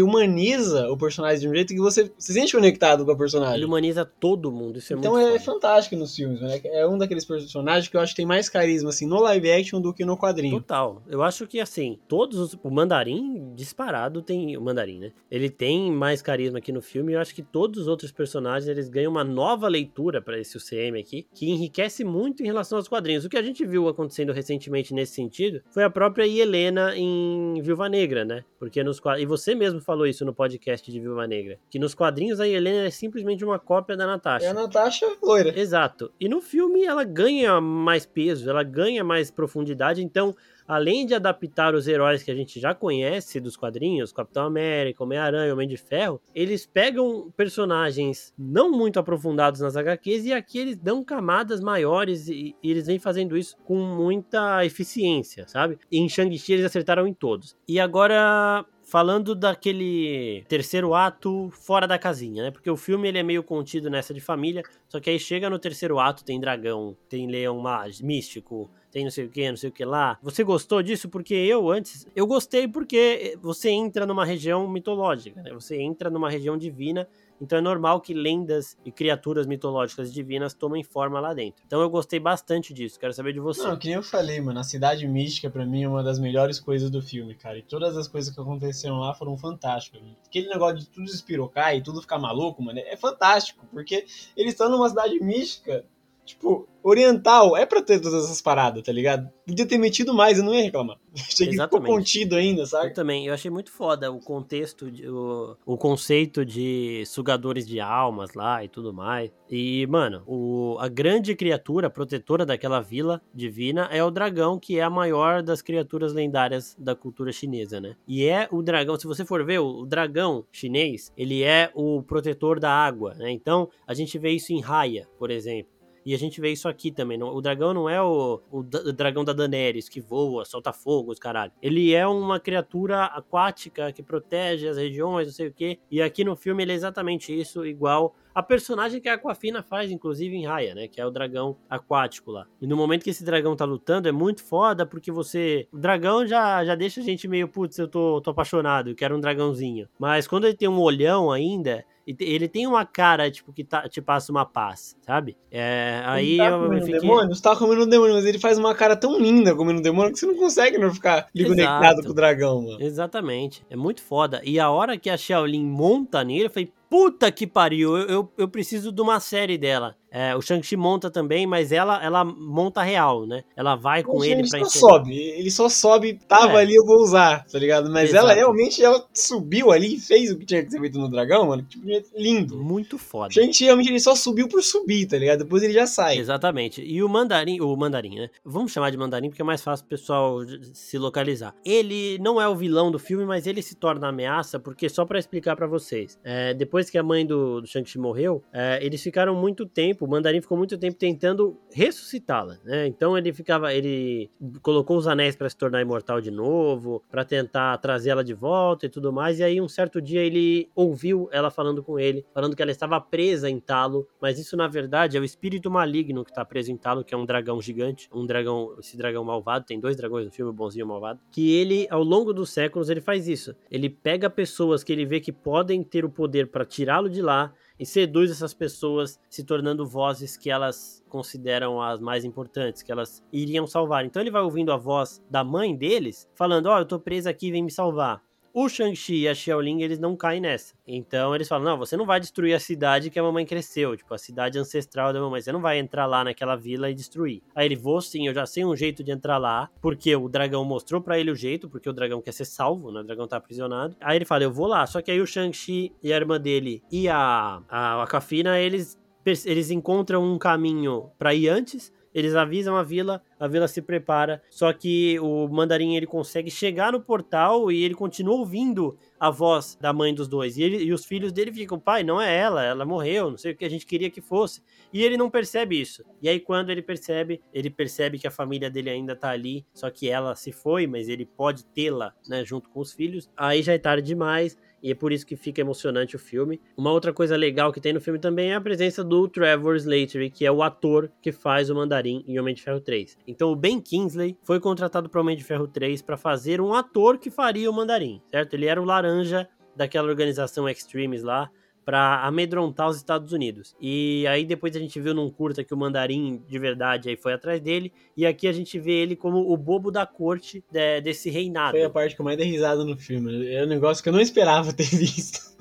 [0.00, 3.56] humaniza o personagem de um jeito que você se sente conectado com a personagem.
[3.56, 6.58] Ele humaniza todo mundo, isso é então muito é fantástico nos filmes, né?
[6.64, 9.82] É um daqueles personagens que eu acho que tem mais carisma, assim, no live action
[9.82, 10.58] do que no quadrinho.
[10.60, 11.02] Total.
[11.06, 12.58] Eu acho que, assim, todos os...
[12.62, 14.56] O Mandarim, disparado, tem...
[14.56, 15.12] O Mandarim, né?
[15.30, 18.66] Ele tem mais carisma aqui no filme e eu acho que todos os outros personagens,
[18.66, 22.88] eles ganham uma nova leitura para esse UCM aqui, que enriquece muito em relação aos
[22.88, 23.25] quadrinhos.
[23.26, 27.88] O que a gente viu acontecendo recentemente nesse sentido foi a própria Helena em Viúva
[27.88, 28.44] Negra, né?
[28.56, 32.38] Porque nos e você mesmo falou isso no podcast de Viúva Negra, que nos quadrinhos
[32.38, 34.46] a Helena é simplesmente uma cópia da Natasha.
[34.46, 35.58] É a Natasha loira.
[35.58, 36.12] Exato.
[36.20, 40.34] E no filme ela ganha mais peso, ela ganha mais profundidade, então
[40.66, 45.52] além de adaptar os heróis que a gente já conhece dos quadrinhos, Capitão América, Homem-Aranha,
[45.52, 51.04] Homem de Ferro, eles pegam personagens não muito aprofundados nas HQs e aqui eles dão
[51.04, 55.78] camadas maiores e, e eles vêm fazendo isso com muita eficiência, sabe?
[55.90, 57.56] E em Shang-Chi eles acertaram em todos.
[57.68, 62.50] E agora falando daquele terceiro ato fora da casinha, né?
[62.52, 65.58] Porque o filme ele é meio contido nessa de família, só que aí chega no
[65.58, 69.68] terceiro ato, tem dragão, tem leão mágico, místico, tem não sei o que, não sei
[69.68, 70.18] o que lá.
[70.22, 71.06] Você gostou disso?
[71.06, 75.52] Porque eu antes, eu gostei porque você entra numa região mitológica, né?
[75.52, 77.06] Você entra numa região divina
[77.40, 81.62] então é normal que lendas e criaturas mitológicas divinas tomem forma lá dentro.
[81.66, 83.62] Então eu gostei bastante disso, quero saber de você.
[83.62, 86.58] Não, que nem eu falei, mano, a cidade mística para mim é uma das melhores
[86.58, 87.58] coisas do filme, cara.
[87.58, 90.00] E todas as coisas que aconteceram lá foram fantásticas.
[90.00, 90.16] Mano.
[90.26, 94.06] Aquele negócio de tudo espirocar e tudo ficar maluco, mano, é fantástico, porque
[94.36, 95.84] eles estão numa cidade mística
[96.26, 99.28] Tipo, oriental é pra ter todas essas paradas, tá ligado?
[99.44, 100.98] Podia ter metido mais, eu não ia reclamar.
[101.14, 102.88] Achei que ficou contido ainda, sabe?
[102.88, 107.80] Eu também, eu achei muito foda o contexto, de, o, o conceito de sugadores de
[107.80, 109.30] almas lá e tudo mais.
[109.50, 114.82] E, mano, o, a grande criatura protetora daquela vila divina é o dragão, que é
[114.82, 117.96] a maior das criaturas lendárias da cultura chinesa, né?
[118.06, 122.60] E é o dragão, se você for ver, o dragão chinês, ele é o protetor
[122.60, 123.30] da água, né?
[123.30, 125.75] Então, a gente vê isso em Raya, por exemplo.
[126.06, 127.20] E a gente vê isso aqui também.
[127.20, 131.18] O dragão não é o, o, o dragão da Daenerys, que voa, solta fogo, os
[131.18, 131.50] caralho.
[131.60, 135.80] Ele é uma criatura aquática que protege as regiões, não sei o quê.
[135.90, 139.90] E aqui no filme ele é exatamente isso, igual a personagem que a Aquafina faz,
[139.90, 140.86] inclusive, em Raya, né?
[140.86, 142.46] Que é o dragão aquático lá.
[142.60, 145.66] E no momento que esse dragão tá lutando, é muito foda, porque você.
[145.72, 149.16] O dragão já, já deixa a gente meio, putz, eu tô, tô apaixonado, eu quero
[149.16, 149.88] um dragãozinho.
[149.98, 154.00] Mas quando ele tem um olhão ainda, ele tem uma cara, tipo, que tá, te
[154.00, 155.36] passa uma paz, sabe?
[155.50, 157.00] É, aí tá eu fiquei...
[157.00, 159.82] demônio, você tá comendo um demônio, mas ele faz uma cara tão linda comendo um
[159.82, 162.80] demônio que você não consegue não ficar conectado com o dragão, mano.
[162.80, 163.66] Exatamente.
[163.68, 164.40] É muito foda.
[164.44, 168.32] E a hora que a Shaolin monta nele, eu falei, puta que pariu, eu, eu,
[168.38, 169.96] eu preciso de uma série dela.
[170.18, 173.44] É, o Shang-Chi monta também, mas ela ela monta real, né?
[173.54, 176.62] Ela vai com ele, ele pra só sobe, ele só sobe, tava é.
[176.62, 177.90] ali, eu vou usar, tá ligado?
[177.90, 178.24] Mas Exato.
[178.24, 181.48] ela realmente ela subiu ali e fez o que tinha que ser feito no dragão,
[181.48, 181.62] mano.
[181.64, 181.84] Tipo,
[182.16, 182.56] lindo.
[182.56, 183.34] Muito foda.
[183.34, 185.40] Shang-Chi realmente ele só subiu por subir, tá ligado?
[185.40, 186.16] Depois ele já sai.
[186.16, 186.80] Exatamente.
[186.80, 188.30] E o mandarim, o mandarim, né?
[188.42, 190.38] Vamos chamar de mandarim porque é mais fácil o pessoal
[190.72, 191.54] se localizar.
[191.62, 195.18] Ele não é o vilão do filme, mas ele se torna ameaça porque só para
[195.18, 199.34] explicar para vocês, é, depois que a mãe do, do Shang-Chi morreu, é, eles ficaram
[199.34, 202.86] muito tempo o Mandarim ficou muito tempo tentando ressuscitá-la, né?
[202.86, 204.30] Então ele ficava, ele
[204.62, 208.86] colocou os anéis para se tornar imortal de novo, para tentar trazer ela de volta
[208.86, 209.38] e tudo mais.
[209.38, 213.00] E aí um certo dia ele ouviu ela falando com ele, falando que ela estava
[213.00, 216.76] presa em Talo, mas isso na verdade é o espírito maligno que está preso em
[216.76, 220.32] Talo, que é um dragão gigante, um dragão, esse dragão malvado, tem dois dragões no
[220.32, 223.54] filme, bonzinho e malvado, que ele ao longo dos séculos ele faz isso.
[223.70, 227.52] Ele pega pessoas que ele vê que podem ter o poder para tirá-lo de lá
[227.78, 233.22] e seduz essas pessoas, se tornando vozes que elas consideram as mais importantes, que elas
[233.32, 234.04] iriam salvar.
[234.04, 237.30] Então ele vai ouvindo a voz da mãe deles, falando: Ó, oh, eu tô presa
[237.30, 238.22] aqui, vem me salvar.
[238.58, 240.74] O Shang-Chi e a Xiaoling, eles não caem nessa.
[240.86, 244.14] Então eles falam: não, você não vai destruir a cidade que a mamãe cresceu, tipo,
[244.14, 245.42] a cidade ancestral da mamãe.
[245.42, 247.42] Você não vai entrar lá naquela vila e destruir.
[247.54, 250.64] Aí ele, vou sim, eu já sei um jeito de entrar lá, porque o dragão
[250.64, 253.00] mostrou para ele o jeito, porque o dragão quer ser salvo, né?
[253.00, 253.94] O dragão tá aprisionado.
[254.00, 254.86] Aí ele fala: eu vou lá.
[254.86, 258.98] Só que aí o Shang-Chi e a irmã dele e a, a, a Kafina, eles
[259.44, 264.42] eles encontram um caminho para ir antes, eles avisam a vila, a vila se prepara,
[264.48, 269.76] só que o mandarim ele consegue chegar no portal e ele continua ouvindo a voz
[269.78, 270.56] da mãe dos dois.
[270.56, 273.52] E, ele, e os filhos dele ficam, pai, não é ela, ela morreu, não sei
[273.52, 274.62] o que a gente queria que fosse.
[274.90, 276.02] E ele não percebe isso.
[276.22, 279.90] E aí quando ele percebe, ele percebe que a família dele ainda tá ali, só
[279.90, 283.28] que ela se foi, mas ele pode tê-la, né, junto com os filhos.
[283.36, 286.60] Aí já é tarde demais e é por isso que fica emocionante o filme.
[286.76, 290.30] Uma outra coisa legal que tem no filme também é a presença do Trevor Slattery,
[290.30, 293.18] que é o ator que faz o Mandarim em Homem de Ferro 3.
[293.26, 297.18] Então o Ben Kingsley foi contratado para Homem de Ferro 3 para fazer um ator
[297.18, 298.54] que faria o Mandarim, certo?
[298.54, 301.50] Ele era o laranja daquela organização Extremes lá,
[301.86, 303.76] para amedrontar os Estados Unidos.
[303.80, 307.32] E aí depois a gente viu num curta que o mandarim de verdade aí foi
[307.32, 311.30] atrás dele, e aqui a gente vê ele como o bobo da corte de, desse
[311.30, 311.76] reinado.
[311.76, 313.48] Foi a parte que eu mais dei risada no filme.
[313.54, 315.54] É um negócio que eu não esperava ter visto.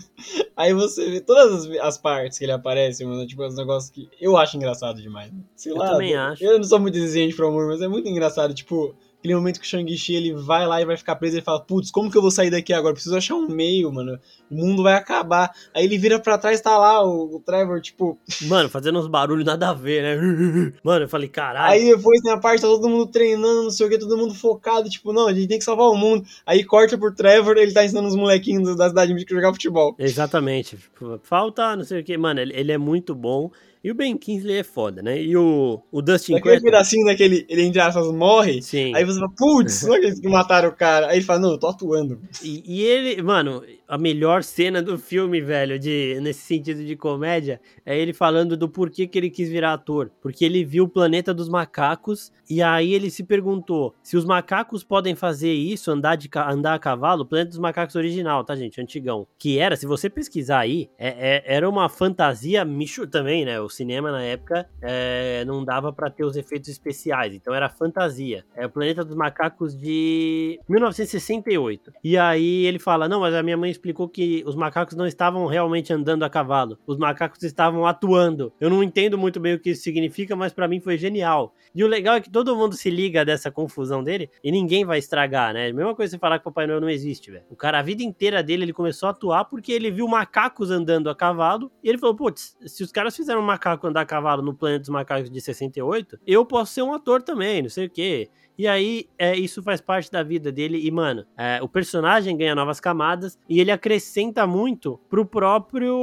[0.58, 4.10] Aí você vê todas as, as partes que ele aparece, mano, tipo, os negócios que
[4.20, 5.32] eu acho engraçado demais.
[5.56, 6.44] Sei eu lá, também acho.
[6.44, 9.66] Eu não sou muito exigente pro amor, mas é muito engraçado, tipo, aquele momento que
[9.66, 12.22] o Shang-Chi ele vai lá e vai ficar preso, ele fala, putz, como que eu
[12.22, 12.94] vou sair daqui agora?
[12.94, 14.20] Preciso achar um meio, mano.
[14.50, 15.52] O mundo vai acabar.
[15.74, 18.18] Aí ele vira pra trás, tá lá o, o Trevor, tipo.
[18.44, 20.74] Mano, fazendo uns barulhos nada a ver, né?
[20.84, 21.74] Mano, eu falei, caralho.
[21.74, 24.36] Aí depois tem a parte, tá todo mundo treinando, não sei o que, todo mundo
[24.36, 26.26] focado, tipo, não, a gente tem que salvar o mundo.
[26.46, 29.96] Aí corta por Trevor, ele tá ensinando os molequinhos da cidade a jogar futebol.
[29.98, 30.78] Exatamente.
[30.78, 32.16] Tipo, falta, não sei o que.
[32.18, 33.50] Mano, ele, ele é muito bom.
[33.86, 35.22] E o Ben Kingsley é foda, né?
[35.22, 38.92] E o, o Dustin Aquele pedacinho daquele, ele entre aspas morre, Sim.
[38.96, 41.10] aí você fala, putz, não é que mataram o cara.
[41.10, 42.20] Aí ele fala, não, eu tô atuando.
[42.42, 47.62] E, e, ele, mano, a melhor cena do filme, velho, de, nesse sentido de comédia,
[47.86, 50.10] é ele falando do porquê que ele quis virar ator.
[50.20, 54.84] Porque ele viu o planeta dos macacos e aí ele se perguntou se os macacos
[54.84, 58.82] podem fazer isso, andar, de, andar a cavalo, o planeta dos macacos original, tá, gente?
[58.82, 59.28] Antigão.
[59.38, 63.60] Que era, se você pesquisar aí, é, é, era uma fantasia micho também, né?
[63.76, 68.46] Cinema na época é, não dava para ter os efeitos especiais, então era fantasia.
[68.56, 71.94] É o Planeta dos Macacos de 1968.
[72.04, 75.46] E aí ele fala: Não, mas a minha mãe explicou que os macacos não estavam
[75.46, 78.52] realmente andando a cavalo, os macacos estavam atuando.
[78.60, 81.54] Eu não entendo muito bem o que isso significa, mas para mim foi genial.
[81.74, 84.98] E o legal é que todo mundo se liga dessa confusão dele e ninguém vai
[84.98, 85.72] estragar, né?
[85.72, 87.44] Mesma coisa você falar que o Papai Noel não existe, velho.
[87.50, 91.10] O cara, a vida inteira dele, ele começou a atuar porque ele viu macacos andando
[91.10, 94.44] a cavalo e ele falou: Putz, se os caras fizeram um macaco andar a cavalo
[94.44, 97.90] no Planeta dos Macacos de 68, eu posso ser um ator também, não sei o
[97.90, 98.30] quê.
[98.58, 100.80] E aí, é, isso faz parte da vida dele.
[100.86, 105.94] E, mano, é, o personagem ganha novas camadas e ele acrescenta muito pro próprio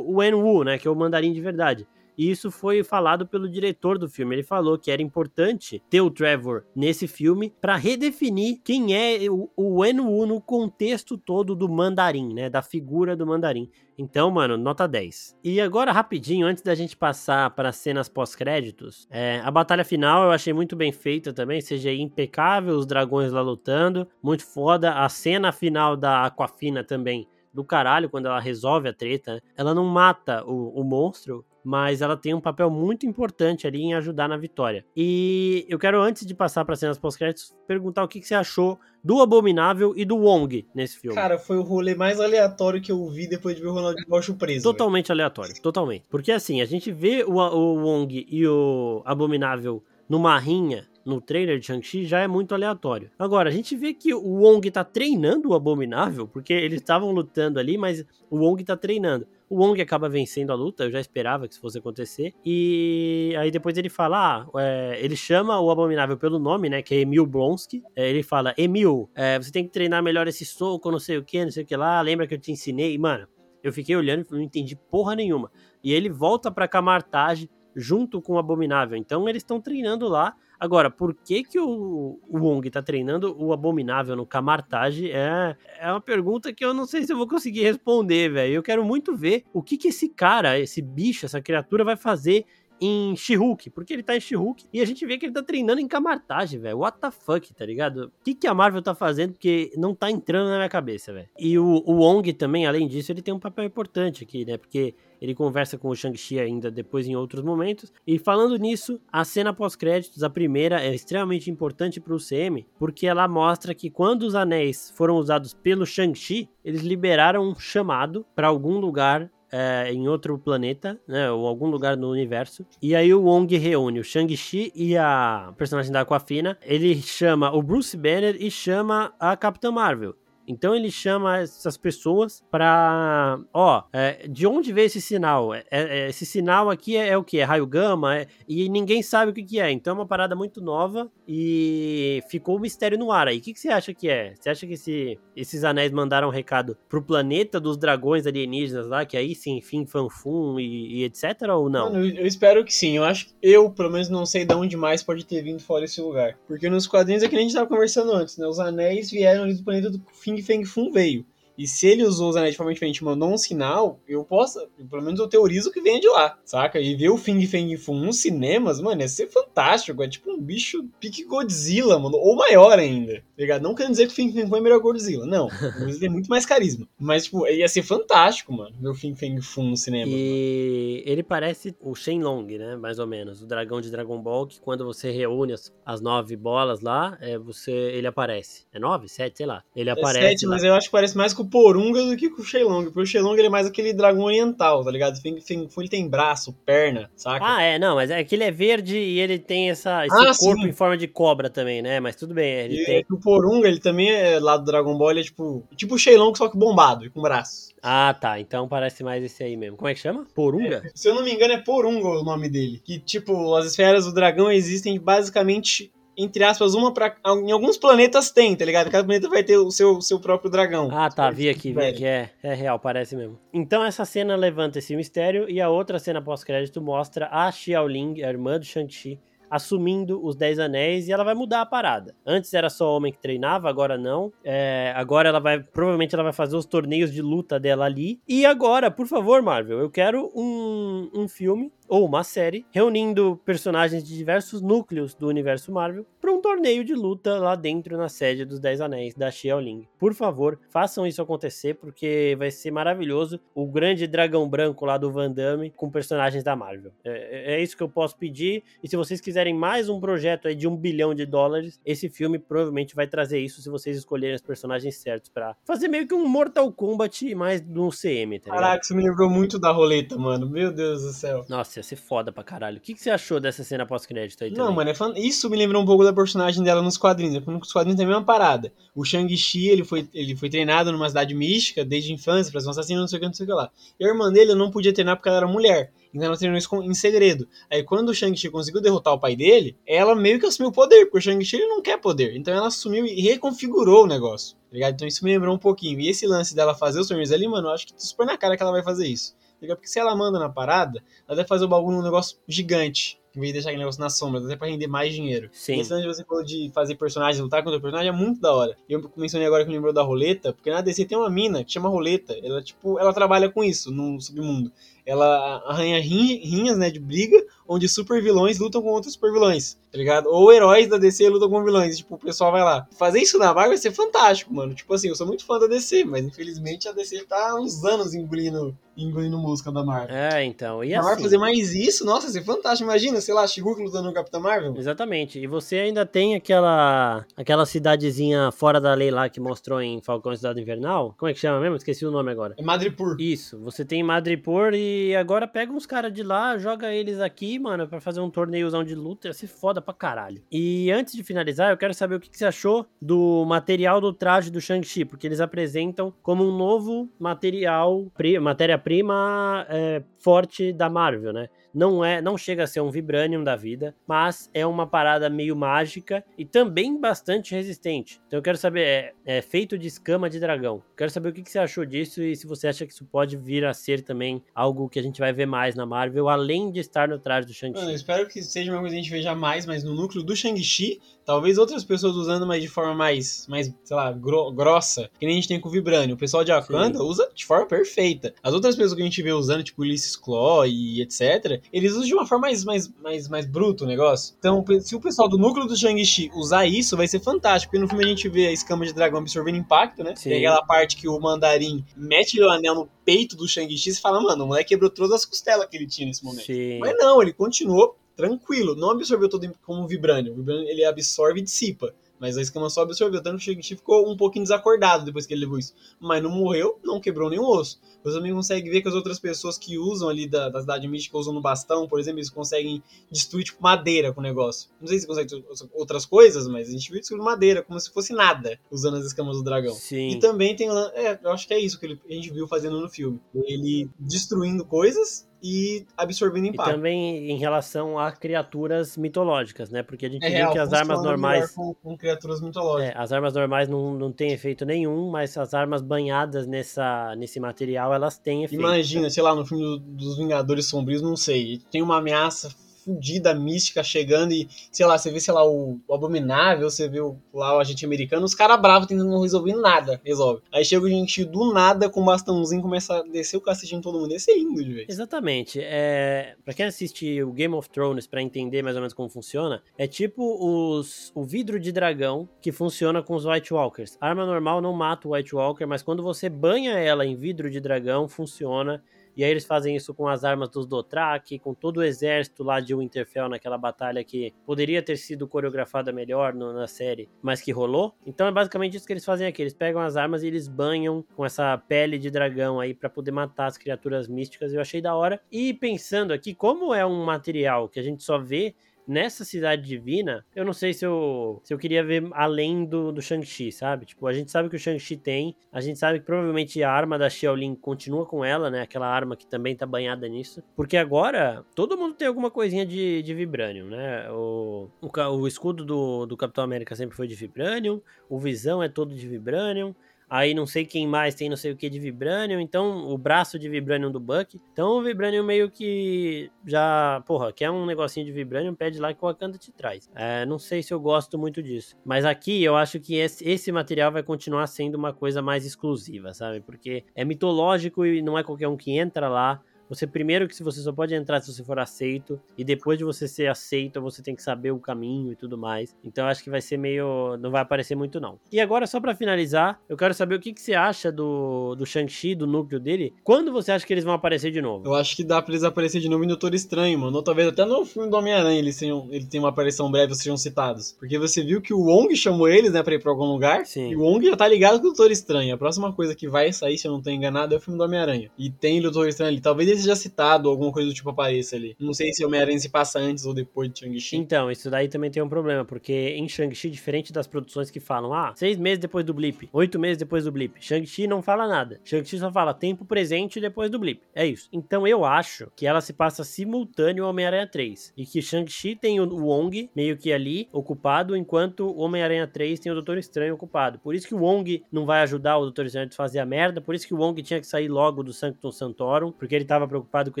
[0.06, 0.78] Wen Wu, né?
[0.78, 1.86] Que é o mandarim de verdade.
[2.16, 4.34] E isso foi falado pelo diretor do filme.
[4.34, 9.50] Ele falou que era importante ter o Trevor nesse filme para redefinir quem é o,
[9.56, 12.48] Wen-Wu no contexto todo do mandarim, né?
[12.48, 13.70] Da figura do mandarim.
[13.98, 15.38] Então, mano, nota 10.
[15.42, 20.24] E agora, rapidinho, antes da gente passar para as cenas pós-créditos, é, a batalha final
[20.24, 24.92] eu achei muito bem feita também, seja impecável, os dragões lá lutando, muito foda.
[24.92, 29.42] A cena final da Aquafina também, do caralho, quando ela resolve a treta.
[29.56, 33.94] Ela não mata o, o monstro, mas ela tem um papel muito importante ali em
[33.94, 34.84] ajudar na vitória.
[34.94, 38.78] E eu quero, antes de passar para cenas pós-créditos, perguntar o que, que, você achou
[39.02, 41.16] do Abominável e do Wong nesse filme.
[41.16, 44.34] Cara, foi o rolê mais aleatório que eu vi depois de ver o Ronaldinho Gaúcho
[44.34, 44.62] preso.
[44.62, 45.16] Totalmente véio.
[45.16, 46.04] aleatório, totalmente.
[46.10, 51.58] Porque assim, a gente vê o, o Wong e o Abominável numa rinha no trailer
[51.60, 53.10] de Shang-Chi já é muito aleatório.
[53.16, 57.60] Agora, a gente vê que o Wong tá treinando o Abominável, porque eles estavam lutando
[57.60, 59.26] ali, mas o Wong tá treinando.
[59.48, 62.34] O Wong acaba vencendo a luta, eu já esperava que isso fosse acontecer.
[62.44, 66.96] E aí depois ele fala, ah, é, ele chama o Abominável pelo nome, né, que
[66.96, 67.84] é Emil Blonsky.
[67.94, 71.24] É, ele fala, Emil, é, você tem que treinar melhor esse soco, não sei o
[71.24, 72.98] que, não sei o que lá, lembra que eu te ensinei?
[72.98, 73.28] Mano,
[73.62, 75.52] eu fiquei olhando e não entendi porra nenhuma.
[75.84, 78.96] E ele volta pra Camartage junto com o Abominável.
[78.96, 83.52] Então eles estão treinando lá Agora, por que que o, o Wong tá treinando o
[83.52, 87.62] Abominável no Camartage é, é uma pergunta que eu não sei se eu vou conseguir
[87.62, 88.54] responder, velho.
[88.54, 92.46] Eu quero muito ver o que que esse cara, esse bicho, essa criatura vai fazer
[92.80, 95.80] em She-Hulk, porque ele tá em She-Hulk e a gente vê que ele tá treinando
[95.80, 96.78] em Camartage, velho.
[96.78, 98.06] What the fuck, tá ligado?
[98.20, 101.28] O que, que a Marvel tá fazendo porque não tá entrando na minha cabeça, velho.
[101.38, 104.56] E o, o Wong também, além disso, ele tem um papel importante aqui, né?
[104.56, 107.92] Porque ele conversa com o Shang-Chi ainda depois em outros momentos.
[108.06, 113.06] E falando nisso, a cena pós-créditos, a primeira, é extremamente importante para o CM, porque
[113.06, 118.48] ela mostra que quando os anéis foram usados pelo Shang-Chi, eles liberaram um chamado para
[118.48, 122.66] algum lugar é, em outro planeta, né, ou algum lugar no universo.
[122.80, 126.58] E aí o Wong reúne o Shang-Chi e a personagem da Aquafina.
[126.62, 130.14] Ele chama o Bruce Banner e chama a Capitã Marvel.
[130.46, 135.54] Então ele chama essas pessoas para, ó, é, de onde veio esse sinal?
[135.54, 137.38] É, é, esse sinal aqui é, é o que?
[137.38, 138.16] É raio gama?
[138.16, 139.70] É, e ninguém sabe o que, que é.
[139.70, 143.38] Então é uma parada muito nova e ficou um mistério no ar aí.
[143.38, 144.34] O que, que você acha que é?
[144.38, 149.04] Você acha que esse, esses anéis mandaram um recado pro planeta dos dragões alienígenas lá,
[149.04, 151.92] que aí sim, fim, fanfum e, e etc ou não?
[151.92, 152.96] Mano, eu espero que sim.
[152.96, 155.84] Eu acho que eu, pelo menos, não sei de onde mais pode ter vindo fora
[155.84, 156.38] esse lugar.
[156.46, 158.46] Porque nos quadrinhos é que a gente tava conversando antes, né?
[158.46, 161.24] Os anéis vieram ali do planeta do fim Feng Fun veio.
[161.56, 164.66] E se ele usou os anéis de forma diferente e mandou um sinal, eu posso,
[164.90, 166.80] pelo menos eu teorizo que venha de lá, saca?
[166.80, 170.02] E ver o Fing Feng Fun nos cinemas, mano, ia ser fantástico.
[170.02, 173.62] É tipo um bicho pique Godzilla, mano, ou maior ainda, tá ligado?
[173.62, 175.48] Não querendo dizer que o Fing Feng Fun é melhor Godzilla, não.
[175.76, 176.88] O Godzilla tem muito mais carisma.
[176.98, 180.10] Mas, tipo, ia ser fantástico, mano, ver o Fing Feng Fun no cinema.
[180.10, 181.12] E mano.
[181.12, 182.76] ele parece o Shenlong, né?
[182.76, 183.42] Mais ou menos.
[183.42, 187.36] O dragão de Dragon Ball, que quando você reúne as, as nove bolas lá, é,
[187.38, 188.64] você, ele aparece.
[188.72, 189.08] É nove?
[189.08, 189.38] Sete?
[189.38, 189.62] Sei lá.
[189.74, 190.28] Ele é aparece.
[190.28, 192.84] Sete, mas eu acho que parece mais com o Porunga do que com o Shenlong.
[192.84, 195.18] Porque o Shenlong ele é mais aquele dragão oriental, tá ligado?
[195.24, 197.44] Ele tem braço, perna, saca?
[197.44, 200.32] Ah, é, não, mas é que ele é verde e ele tem essa, esse ah,
[200.36, 200.68] corpo sim.
[200.68, 202.00] em forma de cobra também, né?
[202.00, 202.98] Mas tudo bem, ele e tem.
[202.98, 205.98] É o Porunga, ele também é lá do Dragon Ball, ele é tipo, tipo o
[205.98, 207.74] Shenlong, só que bombado e com braço.
[207.82, 208.40] Ah, tá.
[208.40, 209.76] Então parece mais esse aí mesmo.
[209.76, 210.24] Como é que chama?
[210.34, 210.82] Porunga?
[210.84, 212.80] É, se eu não me engano, é Porunga o nome dele.
[212.84, 217.14] Que, tipo, as esferas do dragão existem basicamente entre aspas, uma para
[217.44, 218.90] Em alguns planetas tem, tá ligado?
[218.90, 220.88] Cada planeta vai ter o seu, seu próprio dragão.
[220.90, 221.30] Ah, tá.
[221.30, 222.04] Vi aqui, vi aqui.
[222.04, 223.38] É, é real, parece mesmo.
[223.52, 228.28] Então essa cena levanta esse mistério e a outra cena pós-crédito mostra a Xiaoling, a
[228.28, 232.14] irmã do Shang-Chi, assumindo os Dez Anéis e ela vai mudar a parada.
[232.24, 234.32] Antes era só homem que treinava, agora não.
[234.44, 238.20] É, agora ela vai, provavelmente ela vai fazer os torneios de luta dela ali.
[238.28, 244.02] E agora, por favor, Marvel, eu quero um, um filme ou uma série reunindo personagens
[244.04, 248.44] de diversos núcleos do universo Marvel para um torneio de luta lá dentro na sede
[248.44, 249.86] dos Dez Anéis da Xiaoling.
[249.98, 255.10] Por favor, façam isso acontecer porque vai ser maravilhoso o grande dragão branco lá do
[255.10, 256.92] Van Damme com personagens da Marvel.
[257.04, 260.48] É, é, é isso que eu posso pedir e se vocês quiserem mais um projeto
[260.48, 264.34] aí de um bilhão de dólares, esse filme provavelmente vai trazer isso se vocês escolherem
[264.36, 268.80] os personagens certos para fazer meio que um Mortal Kombat mais no CM, tá Caraca,
[268.82, 270.48] isso me lembrou muito da roleta, mano.
[270.48, 271.44] Meu Deus do céu.
[271.48, 272.78] Nossa, ia ser foda pra caralho.
[272.78, 275.12] O que, que você achou dessa cena pós-crédito aí Não, mano, é fan...
[275.16, 277.42] isso me lembrou um pouco da personagem dela nos quadrinhos.
[277.44, 278.72] Porque nos quadrinhos tem a mesma parada.
[278.94, 282.66] O Shang-Chi, ele foi, ele foi treinado numa cidade mística desde a infância pra ser
[282.68, 283.70] um assassino, não sei o que, não sei o que lá.
[283.98, 285.92] E a irmã dele não podia treinar porque ela era mulher.
[286.12, 287.46] Então ela treinou isso em segredo.
[287.70, 291.04] Aí quando o Shang-Chi conseguiu derrotar o pai dele, ela meio que assumiu o poder,
[291.06, 292.34] porque o Shang-Chi não quer poder.
[292.36, 294.56] Então ela assumiu e reconfigurou o negócio.
[294.56, 294.94] Tá ligado?
[294.94, 296.00] Então isso me lembrou um pouquinho.
[296.00, 298.56] E esse lance dela fazer os torneios ali, mano, eu acho que super na cara
[298.56, 299.34] que ela vai fazer isso.
[299.58, 303.18] Porque se ela manda na parada, ela deve fazer o bagulho num negócio gigante.
[303.34, 305.50] Em vez de deixar aquele negócio na sombra, até pra render mais dinheiro.
[305.52, 305.78] Sim.
[305.78, 308.74] Esse lance você falou de fazer personagens lutar contra o personagem é muito da hora.
[308.88, 311.62] E eu mencionei agora que me lembrou da roleta, porque na DC tem uma mina
[311.62, 312.34] que chama roleta.
[312.42, 314.72] Ela, tipo, ela trabalha com isso no submundo
[315.06, 319.98] ela arranha rinhas, né, de briga, onde super vilões lutam com outros super vilões, tá
[319.98, 320.26] ligado?
[320.28, 322.86] Ou heróis da DC lutam com vilões, tipo, o pessoal vai lá.
[322.98, 324.74] Fazer isso na Marvel vai ser fantástico, mano.
[324.74, 327.84] Tipo assim, eu sou muito fã da DC, mas infelizmente a DC tá há uns
[327.84, 330.16] anos engolindo, engolindo música da Marvel.
[330.16, 330.82] É, então.
[330.82, 331.08] E a assim...
[331.08, 332.88] Marvel fazer mais isso, nossa, ser fantástico.
[332.88, 334.74] Imagina, sei lá, Shigurk lutando no Capitão Marvel.
[334.76, 335.38] Exatamente.
[335.38, 340.32] E você ainda tem aquela aquela cidadezinha fora da lei lá que mostrou em Falcão
[340.32, 341.14] e Cidade Invernal.
[341.16, 341.76] Como é que chama mesmo?
[341.76, 342.54] Esqueci o nome agora.
[342.58, 343.16] É Madripoor.
[343.18, 343.58] Isso.
[343.60, 347.86] Você tem Madripoor e e agora pega uns caras de lá, joga eles aqui, mano,
[347.86, 349.28] para fazer um torneiozão de luta.
[349.28, 350.42] Ia ser foda pra caralho.
[350.50, 354.12] E antes de finalizar, eu quero saber o que, que você achou do material do
[354.12, 361.32] traje do Shang-Chi, porque eles apresentam como um novo material, matéria-prima é, forte da Marvel,
[361.32, 361.48] né?
[361.76, 365.54] Não é, não chega a ser um vibranium da vida, mas é uma parada meio
[365.54, 368.18] mágica e também bastante resistente.
[368.26, 370.82] Então eu quero saber, é, é feito de escama de dragão.
[370.96, 373.36] Quero saber o que, que, você achou disso e se você acha que isso pode
[373.36, 376.80] vir a ser também algo que a gente vai ver mais na Marvel, além de
[376.80, 377.92] estar no traje do Shang-Chi.
[377.92, 380.98] Espero que seja uma coisa que a gente veja mais, mas no núcleo do Shang-Chi,
[381.26, 385.34] talvez outras pessoas usando, mas de forma mais, mais sei lá, gro grossa, que nem
[385.34, 386.14] a gente tem com o Vibranium.
[386.14, 387.04] O pessoal de Wakanda Sim.
[387.04, 388.32] usa de forma perfeita.
[388.42, 392.04] As outras pessoas que a gente vê usando, tipo Ulysses Claw e etc., eles usam
[392.04, 394.34] de uma forma mais, mais, mais, mais bruto o negócio.
[394.38, 397.72] Então, se o pessoal do núcleo do Shang-Chi usar isso, vai ser fantástico.
[397.72, 400.14] Porque no filme a gente vê a escama de dragão absorvendo impacto, né?
[400.14, 400.30] Sim.
[400.30, 404.20] Tem aquela parte que o mandarim mete o anel no peito do Shang-Chi e fala,
[404.20, 406.46] mano, o moleque quebrou todas as costelas que ele tinha nesse momento.
[406.46, 406.78] Sim.
[406.78, 408.74] Mas não, ele continuou tranquilo.
[408.74, 410.32] Não absorveu todo como o Vibranium.
[410.32, 411.94] O Vibranium ele absorve e dissipa.
[412.18, 415.34] Mas a escama só absorveu, tanto que o Shang-Chi ficou um pouquinho desacordado depois que
[415.34, 415.74] ele levou isso.
[416.00, 417.78] Mas não morreu, não quebrou nenhum osso.
[418.02, 421.18] Você também consegue ver que as outras pessoas que usam ali da, da cidade mística,
[421.18, 424.70] usam no bastão, por exemplo, eles conseguem destruir, tipo, madeira com o negócio.
[424.80, 425.44] Não sei se consegue
[425.74, 429.36] outras coisas, mas a gente viu destruir madeira, como se fosse nada, usando as escamas
[429.36, 429.74] do dragão.
[429.74, 430.10] Sim.
[430.10, 432.80] E também tem, é, eu acho que é isso que ele, a gente viu fazendo
[432.80, 433.20] no filme.
[433.34, 436.70] Ele destruindo coisas e absorvendo impacto.
[436.70, 439.82] E também em relação a criaturas mitológicas, né?
[439.82, 441.50] Porque a gente é viu real, que as armas normais.
[441.52, 442.94] Com, com, criaturas mitológicas.
[442.94, 447.38] É, as armas normais não, não têm efeito nenhum, mas as armas banhadas nessa, nesse
[447.38, 448.60] material, elas têm efeito.
[448.60, 452.50] Imagina, sei lá, no filme do, dos Vingadores Sombrios, não sei, tem uma ameaça
[452.86, 457.00] fudida, mística chegando e, sei lá, você vê, sei lá, o, o Abominável, você vê
[457.00, 460.42] o, lá o agente americano, os caras bravos tentando não resolver nada, resolve.
[460.52, 463.80] Aí chega o gente do nada com um bastãozinho, começa a descer o cacete em
[463.80, 464.86] todo mundo, esse é lindo vez.
[464.88, 465.60] Exatamente.
[465.60, 469.62] É, pra quem assiste o Game of Thrones pra entender mais ou menos como funciona,
[469.76, 473.96] é tipo os, o vidro de dragão que funciona com os White Walkers.
[474.00, 477.50] A arma normal não mata o White Walker, mas quando você banha ela em vidro
[477.50, 478.82] de dragão, funciona
[479.16, 482.60] E aí eles fazem isso com as armas dos Dothraki, com todo o exército lá
[482.60, 487.50] de Winterfell naquela batalha que poderia ter sido coreografada melhor no, na série, mas que
[487.50, 487.94] rolou.
[488.04, 489.42] Então é basicamente isso que eles fazem aqui.
[489.42, 493.10] Eles pegam as armas e eles banham com essa pele de dragão aí para poder
[493.10, 494.52] matar as criaturas místicas.
[494.52, 495.20] Eu achei da hora.
[495.32, 498.54] E pensando aqui, como é um material que a gente só vê
[498.86, 503.02] nessa cidade divina, eu não sei se eu, se eu queria ver além do, do
[503.02, 503.86] Shang-Chi, sabe?
[503.86, 506.98] Tipo, a gente sabe que o Shang-Chi tem, a gente sabe que provavelmente a arma
[506.98, 508.62] da Xiaolin continua com ela, né?
[508.62, 510.42] Aquela arma que também tá banhada nisso.
[510.54, 514.10] Porque agora, todo mundo tem alguma coisinha de, de Vibranium, né?
[514.10, 518.68] O, o, o escudo do, do Capitão América sempre foi de Vibranium, o Visão é
[518.68, 519.74] todo de Vibranium,
[520.08, 522.40] Aí não sei quem mais tem não sei o que de Vibranium.
[522.40, 524.40] Então, o braço de Vibranium do Buck.
[524.52, 527.02] Então, o Vibranium meio que já.
[527.06, 528.54] Porra, quer um negocinho de Vibranium?
[528.54, 529.90] Pede lá que o Wakanda te traz.
[529.94, 531.76] É, não sei se eu gosto muito disso.
[531.84, 536.14] Mas aqui eu acho que esse, esse material vai continuar sendo uma coisa mais exclusiva,
[536.14, 536.40] sabe?
[536.40, 539.42] Porque é mitológico e não é qualquer um que entra lá.
[539.68, 543.08] Você primeiro que você só pode entrar se você for aceito e depois de você
[543.08, 545.74] ser aceito, você tem que saber o caminho e tudo mais.
[545.84, 548.18] Então acho que vai ser meio não vai aparecer muito não.
[548.30, 551.66] E agora só para finalizar, eu quero saber o que, que você acha do do
[551.66, 552.92] Shang-Chi, do núcleo dele.
[553.02, 554.66] Quando você acha que eles vão aparecer de novo?
[554.66, 556.96] Eu acho que dá para eles aparecer de novo em Doutor Estranho, mano.
[556.96, 560.16] Ou talvez até no filme do Homem-Aranha eles tenham, ele tem uma aparição breve, sejam
[560.16, 560.72] citados.
[560.78, 563.46] Porque você viu que o Wong chamou eles, né, para ir para algum lugar?
[563.46, 563.70] Sim.
[563.70, 565.34] E o Wong já tá ligado com o Doutor Estranho.
[565.34, 567.64] A próxima coisa que vai sair, se eu não tô enganado, é o filme do
[567.64, 568.10] Homem-Aranha.
[568.18, 569.20] E tem o Doutor Estranho ali.
[569.20, 571.56] Talvez ele seja citado, alguma coisa do tipo apareça ali.
[571.58, 573.96] Não sei se Homem-Aranha se passa antes ou depois de Shang-Chi.
[573.96, 577.92] Então, isso daí também tem um problema, porque em Shang-Chi, diferente das produções que falam,
[577.92, 581.60] ah, seis meses depois do blip, oito meses depois do blip, Shang-Chi não fala nada.
[581.64, 583.80] Shang-Chi só fala tempo presente depois do blip.
[583.94, 584.28] É isso.
[584.32, 587.72] Então eu acho que ela se passa simultâneo ao Homem-Aranha 3.
[587.76, 592.52] E que Shang-Chi tem o Wong meio que ali ocupado, enquanto o Homem-Aranha 3 tem
[592.52, 593.58] o Doutor Estranho ocupado.
[593.58, 596.40] Por isso que o Wong não vai ajudar o Doutor Estranho a fazer a merda,
[596.40, 599.45] por isso que o Wong tinha que sair logo do Sanctum Santorum, porque ele tava
[599.48, 600.00] preocupado com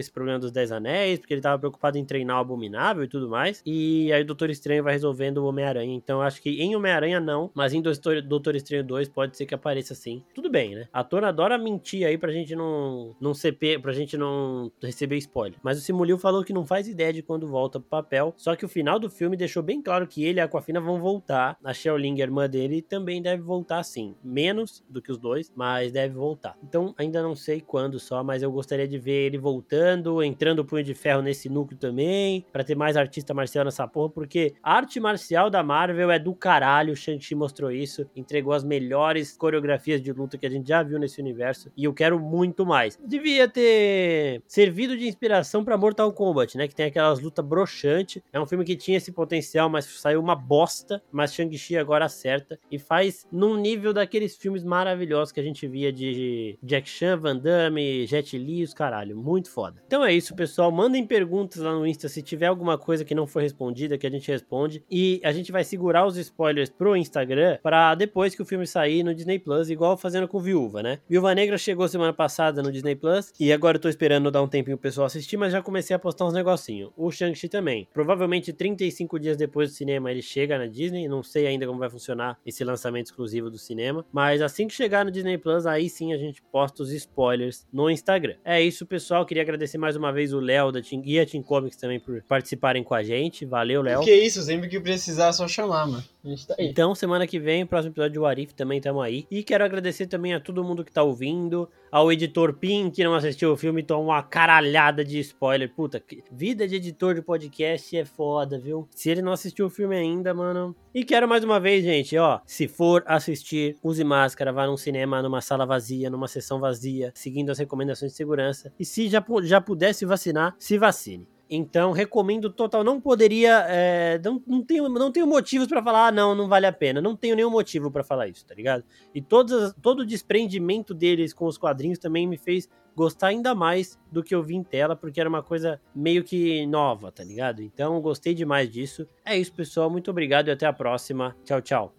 [0.00, 3.28] esse problema dos Dez Anéis, porque ele tava preocupado em treinar o Abominável e tudo
[3.28, 3.62] mais.
[3.64, 5.94] E aí o Doutor Estranho vai resolvendo o Homem-Aranha.
[5.94, 9.54] Então acho que em Homem-Aranha não, mas em Doutor, Doutor Estranho 2 pode ser que
[9.54, 10.22] apareça sim.
[10.34, 10.88] Tudo bem, né?
[10.92, 15.58] A Ator adora mentir aí pra gente não, não CP, pra gente não receber spoiler.
[15.62, 18.34] Mas o Simulil falou que não faz ideia de quando volta pro papel.
[18.36, 21.00] Só que o final do filme deixou bem claro que ele e a Aquafina vão
[21.00, 21.56] voltar.
[21.62, 24.14] A Xiaoling, a irmã dele, também deve voltar sim.
[24.22, 26.56] Menos do que os dois, mas deve voltar.
[26.62, 30.64] Então ainda não sei quando só, mas eu gostaria de ver ele voltando entrando o
[30.64, 34.74] Punho de Ferro nesse núcleo também, para ter mais artista marcial nessa porra, porque a
[34.74, 40.00] arte marcial da Marvel é do caralho, o Shang-Chi mostrou isso, entregou as melhores coreografias
[40.00, 42.98] de luta que a gente já viu nesse universo, e eu quero muito mais.
[43.04, 48.40] Devia ter servido de inspiração para Mortal Kombat, né, que tem aquelas lutas broxantes, é
[48.40, 52.78] um filme que tinha esse potencial, mas saiu uma bosta, mas Shang-Chi agora acerta, e
[52.78, 58.06] faz num nível daqueles filmes maravilhosos que a gente via de Jack Chan, Van Damme,
[58.06, 59.82] Jet Li, os caralho, muito foda.
[59.84, 60.70] Então é isso, pessoal.
[60.70, 64.10] Mandem perguntas lá no Insta se tiver alguma coisa que não foi respondida, que a
[64.10, 64.84] gente responde.
[64.88, 69.02] E a gente vai segurar os spoilers pro Instagram para depois que o filme sair
[69.02, 71.00] no Disney Plus, igual fazendo com Viúva, né?
[71.08, 74.48] Viúva Negra chegou semana passada no Disney Plus e agora eu tô esperando dar um
[74.48, 76.92] tempinho pro pessoal assistir, mas já comecei a postar uns negocinhos.
[76.96, 77.88] O Shang-Chi também.
[77.92, 81.08] Provavelmente 35 dias depois do cinema ele chega na Disney.
[81.08, 85.04] Não sei ainda como vai funcionar esse lançamento exclusivo do cinema, mas assim que chegar
[85.04, 88.36] no Disney Plus, aí sim a gente posta os spoilers no Instagram.
[88.44, 89.15] É isso, pessoal.
[89.24, 92.22] Queria agradecer mais uma vez o Léo da Team, e a Team Comics também por
[92.22, 93.44] participarem com a gente.
[93.44, 94.00] Valeu, Léo.
[94.00, 96.04] Que isso, sempre que precisar é só chamar, mano.
[96.26, 96.66] Gente tá aí.
[96.66, 99.26] Então, semana que vem, próximo episódio de Warif também estamos aí.
[99.30, 103.14] E quero agradecer também a todo mundo que tá ouvindo, ao editor Pim, que não
[103.14, 105.72] assistiu o filme, tomou uma caralhada de spoiler.
[105.72, 106.02] Puta,
[106.32, 108.88] vida de editor de podcast é foda, viu?
[108.90, 110.74] Se ele não assistiu o filme ainda, mano.
[110.92, 115.22] E quero mais uma vez, gente, ó, se for assistir, use máscara, vá num cinema,
[115.22, 118.72] numa sala vazia, numa sessão vazia, seguindo as recomendações de segurança.
[118.80, 121.28] E se já, já pudesse vacinar, se vacine.
[121.48, 122.82] Então, recomendo total.
[122.82, 123.64] Não poderia.
[123.68, 127.00] É, não, não, tenho, não tenho motivos para falar, ah, não, não vale a pena.
[127.00, 128.84] Não tenho nenhum motivo para falar isso, tá ligado?
[129.14, 133.98] E todos, todo o desprendimento deles com os quadrinhos também me fez gostar ainda mais
[134.10, 137.62] do que eu vi em tela, porque era uma coisa meio que nova, tá ligado?
[137.62, 139.06] Então, gostei demais disso.
[139.24, 139.90] É isso, pessoal.
[139.90, 141.36] Muito obrigado e até a próxima.
[141.44, 141.94] Tchau, tchau.